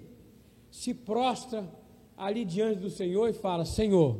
[0.71, 1.67] se prostra
[2.15, 4.17] ali diante do Senhor e fala: Senhor,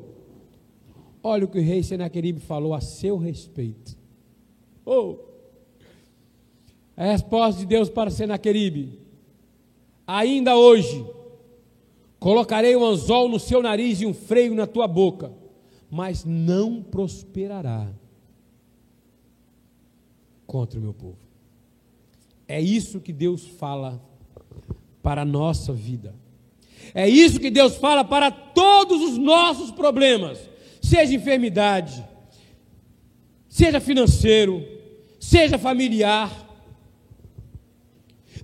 [1.23, 3.95] olha o que o rei Senaqueribe falou a seu respeito.
[4.83, 5.19] Oh,
[6.97, 8.99] a resposta de Deus para Senaqueribe:
[10.05, 11.05] Ainda hoje
[12.19, 15.31] colocarei um anzol no seu nariz e um freio na tua boca,
[15.89, 17.87] mas não prosperará
[20.45, 21.17] contra o meu povo.
[22.47, 24.01] É isso que Deus fala
[25.03, 26.15] para a nossa vida.
[26.93, 30.39] É isso que Deus fala para todos os nossos problemas,
[30.81, 32.03] seja enfermidade,
[33.49, 34.65] seja financeiro,
[35.19, 36.46] seja familiar,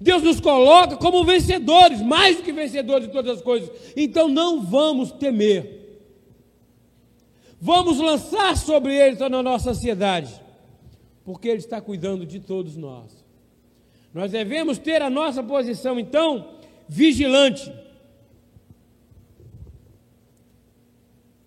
[0.04, 3.72] Deus nos coloca como vencedores, mais do que vencedores de todas as coisas.
[3.95, 5.82] Então não vamos temer.
[7.60, 10.30] Vamos lançar sobre Ele toda a nossa ansiedade,
[11.24, 13.24] porque Ele está cuidando de todos nós.
[14.14, 16.49] Nós devemos ter a nossa posição, então,
[16.86, 17.72] vigilante.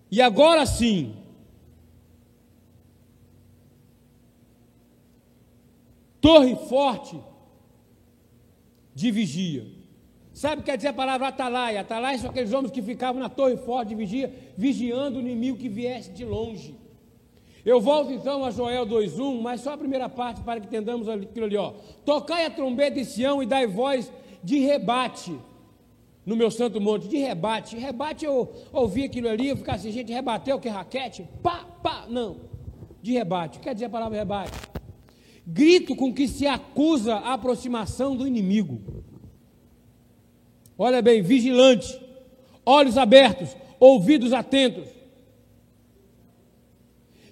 [0.09, 1.15] E agora sim,
[6.19, 7.26] torre forte
[8.99, 9.63] de vigia.
[10.33, 11.81] Sabe o que quer dizer a palavra atalaia?
[11.81, 15.69] Atalaia são aqueles homens que ficavam na torre forte de vigia, vigiando o inimigo que
[15.69, 16.75] viesse de longe.
[17.63, 21.45] Eu volto então a Joel 2:1, mas só a primeira parte para que entendamos aquilo
[21.45, 21.73] ali, ó.
[22.03, 24.11] Tocai a trombeta em Sião e dai voz
[24.43, 25.37] de rebate
[26.25, 27.77] no meu santo monte, de rebate.
[27.77, 31.23] Rebate eu ouvi aquilo ali, eu ficava assim, gente, rebateu que raquete?
[31.43, 32.37] Pá, pá, não.
[32.99, 33.57] De rebate.
[33.57, 34.76] O que quer dizer a palavra rebate?
[35.49, 38.81] Grito com que se acusa a aproximação do inimigo.
[40.77, 41.97] Olha bem, vigilante,
[42.65, 44.89] olhos abertos, ouvidos atentos.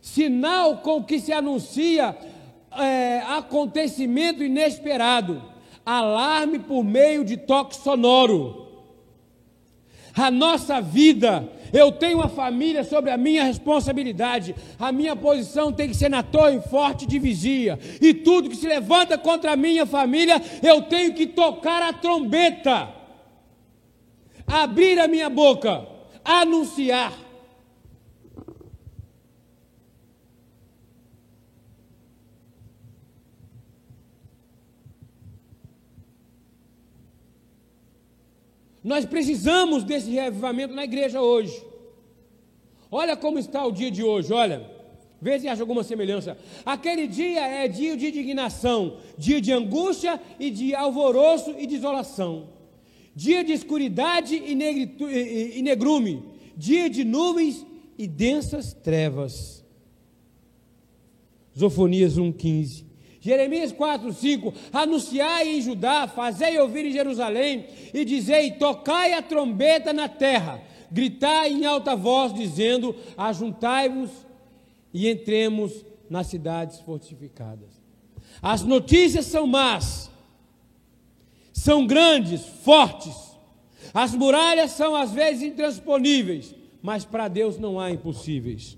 [0.02, 2.18] Sinal com que se anuncia
[2.72, 5.44] é, acontecimento inesperado,
[5.86, 8.66] alarme por meio de toque sonoro.
[10.16, 15.90] A nossa vida, eu tenho uma família sobre a minha responsabilidade, a minha posição tem
[15.90, 19.86] que ser na torre forte de vigia, e tudo que se levanta contra a minha
[19.86, 22.90] família, eu tenho que tocar a trombeta.
[24.48, 25.86] Abrir a minha boca,
[26.24, 27.25] anunciar.
[38.86, 41.62] Nós precisamos desse reavivamento na igreja hoje.
[42.90, 44.74] Olha como está o dia de hoje, olha.
[45.22, 46.38] Vê se acha alguma semelhança.
[46.66, 52.56] Aquele dia é dia de indignação, dia de angústia e de alvoroço e desolação
[53.16, 56.24] dia de escuridade e, negrume,
[56.58, 57.66] dia de nuvens
[57.98, 59.64] e densas trevas.
[61.58, 62.85] Zofonias 1,15.
[63.26, 69.92] Jeremias 4, 5: Anunciai em Judá, fazei ouvir em Jerusalém, e dizei: Tocai a trombeta
[69.92, 70.62] na terra,
[70.92, 74.12] gritai em alta voz, dizendo: Ajuntai-vos
[74.94, 77.82] e entremos nas cidades fortificadas.
[78.44, 80.12] As notícias são más,
[81.52, 83.16] são grandes, fortes.
[83.92, 88.78] As muralhas são às vezes intransponíveis, mas para Deus não há impossíveis.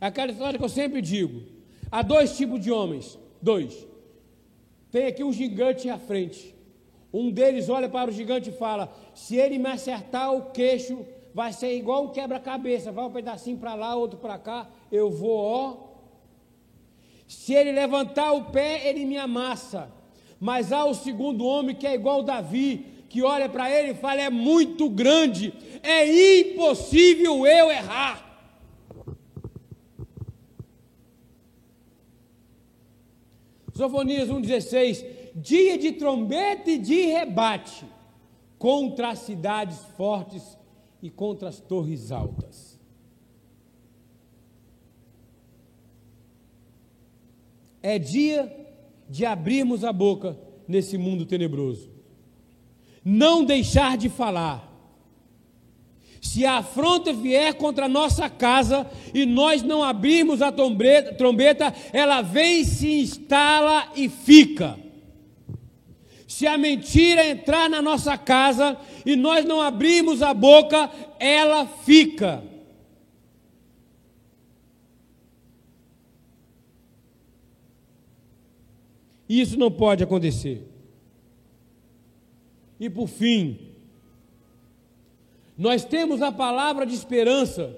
[0.00, 1.53] É aquela história que eu sempre digo:
[1.94, 3.16] há dois tipos de homens.
[3.40, 3.86] Dois.
[4.90, 6.52] Tem aqui um gigante à frente.
[7.12, 11.52] Um deles olha para o gigante e fala: se ele me acertar o queixo, vai
[11.52, 15.76] ser igual um quebra-cabeça, vai um pedacinho para lá, outro para cá, eu vou, ó.
[17.28, 19.88] Se ele levantar o pé, ele me amassa.
[20.40, 24.20] Mas há o segundo homem que é igual Davi, que olha para ele e fala:
[24.20, 28.33] é muito grande, é impossível eu errar.
[33.74, 35.04] Sofonias 1,16:
[35.34, 37.84] Dia de trombeta e de rebate
[38.56, 40.56] contra as cidades fortes
[41.02, 42.80] e contra as torres altas.
[47.82, 48.50] É dia
[49.10, 51.90] de abrirmos a boca nesse mundo tenebroso.
[53.04, 54.73] Não deixar de falar.
[56.24, 62.22] Se a afronta vier contra a nossa casa e nós não abrirmos a trombeta, ela
[62.22, 64.78] vem, se instala e fica.
[66.26, 72.42] Se a mentira entrar na nossa casa e nós não abrirmos a boca, ela fica.
[79.28, 80.66] Isso não pode acontecer.
[82.80, 83.73] E por fim,
[85.56, 87.76] nós temos a palavra de esperança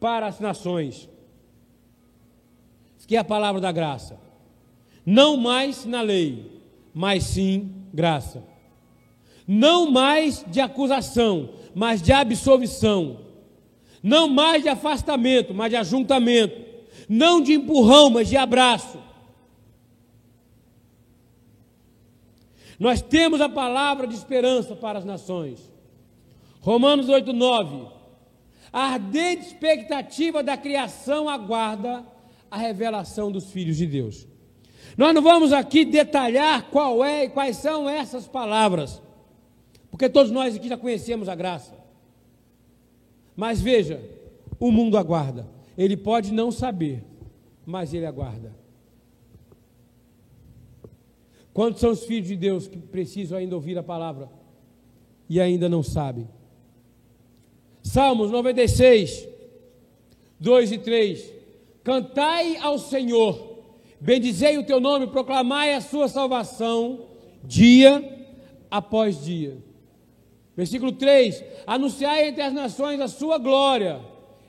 [0.00, 1.08] para as nações,
[3.06, 4.18] que é a palavra da graça.
[5.04, 6.62] Não mais na lei,
[6.94, 8.42] mas sim graça.
[9.46, 13.20] Não mais de acusação, mas de absolvição.
[14.02, 16.64] Não mais de afastamento, mas de ajuntamento.
[17.06, 18.98] Não de empurrão, mas de abraço.
[22.78, 25.73] Nós temos a palavra de esperança para as nações.
[26.64, 27.88] Romanos 8, 9.
[28.72, 32.02] A ardente expectativa da criação aguarda
[32.50, 34.26] a revelação dos filhos de Deus.
[34.96, 39.02] Nós não vamos aqui detalhar qual é e quais são essas palavras,
[39.90, 41.74] porque todos nós aqui já conhecemos a graça.
[43.36, 44.00] Mas veja,
[44.58, 45.46] o mundo aguarda.
[45.76, 47.04] Ele pode não saber,
[47.66, 48.56] mas ele aguarda.
[51.52, 54.30] Quantos são os filhos de Deus que precisam ainda ouvir a palavra
[55.28, 56.26] e ainda não sabem?
[57.84, 59.28] Salmos 96,
[60.40, 61.32] 2 e 3.
[61.84, 63.62] Cantai ao Senhor,
[64.00, 67.04] bendizei o teu nome, proclamai a sua salvação,
[67.44, 68.02] dia
[68.70, 69.58] após dia.
[70.56, 74.00] Versículo 3: Anunciai entre as nações a sua glória,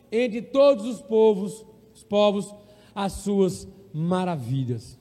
[0.09, 2.55] entre todos os povos, os povos,
[2.95, 4.97] as suas maravilhas.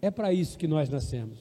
[0.00, 1.38] É para isso que nós nascemos.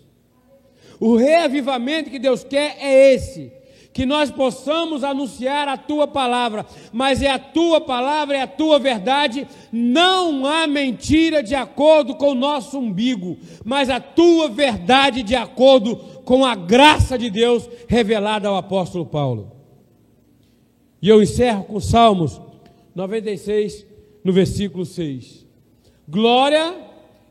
[0.99, 3.59] O reavivamento que Deus quer é esse
[4.00, 8.80] que nós possamos anunciar a tua palavra, mas é a tua palavra, é a tua
[8.80, 13.36] verdade, não há mentira de acordo com o nosso umbigo,
[13.66, 19.52] mas a tua verdade de acordo com a graça de Deus revelada ao apóstolo Paulo.
[21.02, 22.39] E eu encerro com Salmos
[22.95, 23.86] 96,
[24.24, 25.45] no versículo 6.
[26.08, 26.74] Glória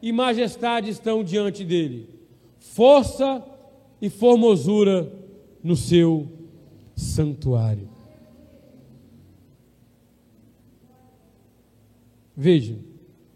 [0.02, 2.10] e majestade estão diante dele,
[2.58, 3.42] força
[4.02, 5.10] e formosura
[5.64, 6.36] no seu
[6.98, 7.88] santuário.
[12.36, 12.76] Veja,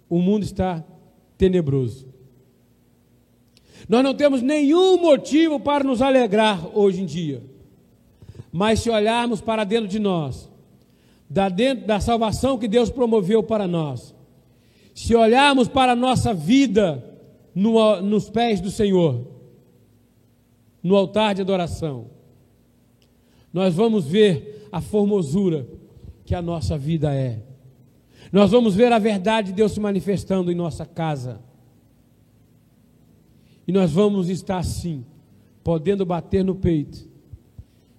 [0.09, 0.85] o mundo está
[1.39, 2.07] tenebroso.
[3.89, 7.43] Nós não temos nenhum motivo para nos alegrar hoje em dia.
[8.51, 10.51] Mas se olharmos para dentro de nós,
[11.29, 14.15] da, dentro, da salvação que Deus promoveu para nós,
[14.95, 17.03] se olharmos para a nossa vida
[17.55, 19.27] no, nos pés do Senhor,
[20.83, 22.11] no altar de adoração,
[23.53, 25.67] nós vamos ver a formosura
[26.25, 27.43] que a nossa vida é.
[28.33, 31.41] Nós vamos ver a verdade de Deus se manifestando em nossa casa.
[33.67, 35.05] E nós vamos estar assim,
[35.63, 37.07] podendo bater no peito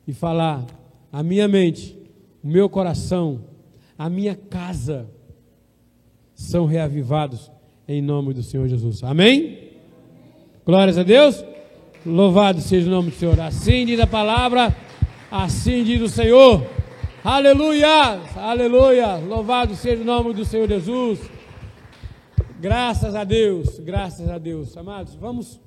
[0.08, 0.66] e falar:
[1.12, 1.98] a minha mente,
[2.44, 3.42] o meu coração,
[3.98, 5.10] a minha casa
[6.34, 7.52] são reavivados
[7.88, 9.04] em nome do Senhor Jesus.
[9.04, 9.72] Amém?
[10.66, 11.44] Glórias a Deus.
[12.06, 13.40] Louvado seja o nome do Senhor.
[13.40, 14.76] Assim diz a palavra.
[15.36, 16.62] Assim diz o Senhor.
[17.24, 18.22] Aleluia!
[18.36, 19.16] Aleluia!
[19.16, 21.20] Louvado seja o nome do Senhor Jesus.
[22.60, 24.78] Graças a Deus, graças a Deus.
[24.78, 25.60] Amados, vamos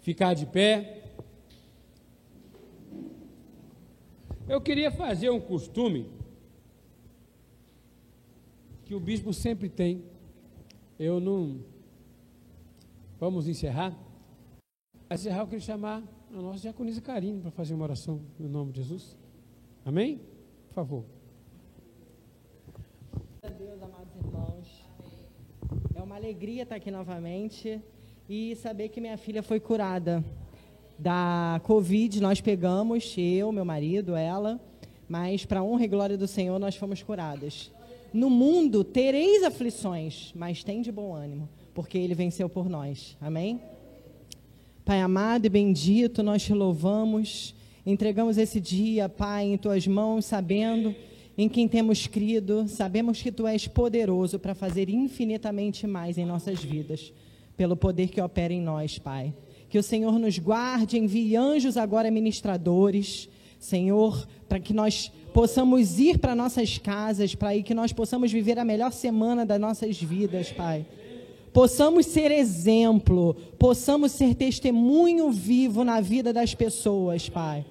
[0.00, 1.02] ficar de pé.
[4.48, 6.10] Eu queria fazer um costume
[8.86, 10.02] que o bispo sempre tem.
[10.98, 11.60] Eu não.
[13.20, 13.94] Vamos encerrar.
[15.10, 16.02] Encerrar, eu queria chamar
[16.34, 19.18] a nossa diaconisa Karine para fazer uma oração no nome de Jesus.
[19.84, 20.18] Amém?
[20.68, 21.04] Por favor.
[23.58, 24.84] Deus, amados irmãos.
[25.94, 27.80] É uma alegria estar aqui novamente
[28.28, 30.24] e saber que minha filha foi curada
[30.98, 32.20] da Covid.
[32.22, 34.58] Nós pegamos, eu, meu marido, ela,
[35.06, 37.70] mas para honra e glória do Senhor nós fomos curadas.
[38.10, 43.18] No mundo tereis aflições, mas tem de bom ânimo, porque Ele venceu por nós.
[43.20, 43.60] Amém?
[44.84, 47.54] Pai amado e bendito, nós te louvamos,
[47.86, 50.92] entregamos esse dia, Pai, em tuas mãos, sabendo
[51.38, 56.64] em quem temos crido, sabemos que tu és poderoso para fazer infinitamente mais em nossas
[56.64, 57.12] vidas,
[57.56, 59.32] pelo poder que opera em nós, Pai.
[59.68, 63.28] Que o Senhor nos guarde, envie anjos agora ministradores,
[63.60, 68.64] Senhor, para que nós possamos ir para nossas casas, para que nós possamos viver a
[68.64, 70.84] melhor semana das nossas vidas, Pai
[71.52, 77.64] possamos ser exemplo, possamos ser testemunho vivo na vida das pessoas, Pai.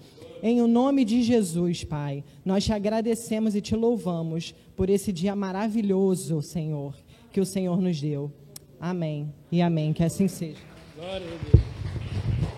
[0.43, 5.35] Em o nome de Jesus, Pai, nós te agradecemos e te louvamos por esse dia
[5.35, 6.95] maravilhoso, Senhor,
[7.31, 8.31] que o Senhor nos deu.
[8.79, 9.93] Amém e amém.
[9.93, 10.57] Que assim seja.
[10.95, 11.63] Glória a Deus.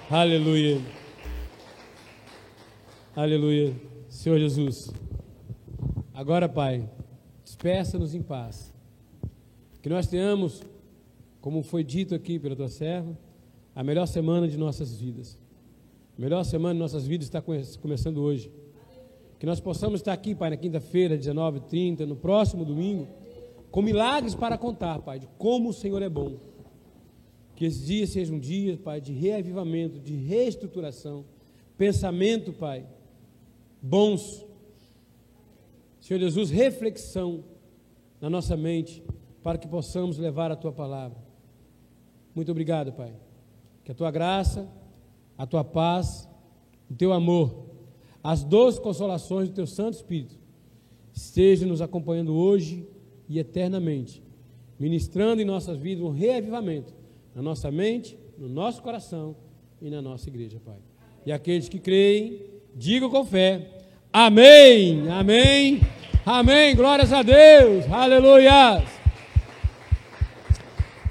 [0.09, 0.81] Aleluia.
[3.15, 3.75] Aleluia.
[4.07, 4.89] Senhor Jesus.
[6.13, 6.89] Agora, Pai,
[7.43, 8.73] despeça-nos em paz.
[9.81, 10.63] Que nós tenhamos
[11.43, 13.17] como foi dito aqui pela tua serva,
[13.75, 15.37] a melhor semana de nossas vidas.
[16.17, 18.49] A melhor semana de nossas vidas está começando hoje.
[19.37, 23.09] Que nós possamos estar aqui, Pai, na quinta-feira, 19 30 no próximo domingo,
[23.69, 26.37] com milagres para contar, Pai, de como o Senhor é bom.
[27.57, 31.25] Que esse dia seja um dia, Pai, de reavivamento, de reestruturação,
[31.77, 32.85] pensamento, Pai,
[33.81, 34.45] bons.
[35.99, 37.43] Senhor Jesus, reflexão
[38.21, 39.03] na nossa mente,
[39.43, 41.22] para que possamos levar a Tua palavra.
[42.35, 43.13] Muito obrigado, Pai.
[43.83, 44.67] Que a tua graça,
[45.37, 46.27] a tua paz,
[46.89, 47.65] o teu amor,
[48.23, 50.35] as doces consolações do teu Santo Espírito
[51.13, 52.87] estejam nos acompanhando hoje
[53.27, 54.23] e eternamente,
[54.79, 56.93] ministrando em nossas vidas um reavivamento
[57.35, 59.35] na nossa mente, no nosso coração
[59.81, 60.77] e na nossa igreja, Pai.
[61.25, 62.41] E aqueles que creem,
[62.75, 63.69] digam com fé:
[64.11, 65.81] Amém, Amém,
[66.25, 66.75] Amém.
[66.75, 69.02] Glórias a Deus, Aleluia.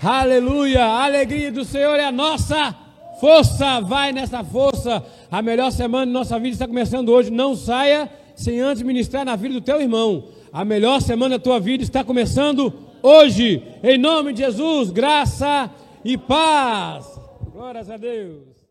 [0.03, 0.85] Aleluia!
[0.85, 2.75] A alegria do Senhor é a nossa
[3.21, 3.81] força.
[3.81, 5.01] Vai nessa força.
[5.31, 7.31] A melhor semana de nossa vida está começando hoje.
[7.31, 10.25] Não saia sem antes ministrar na vida do teu irmão.
[10.53, 13.63] A melhor semana da tua vida está começando hoje.
[13.81, 15.71] Em nome de Jesus, graça
[16.05, 17.07] e paz.
[17.53, 18.62] Glórias a Deus.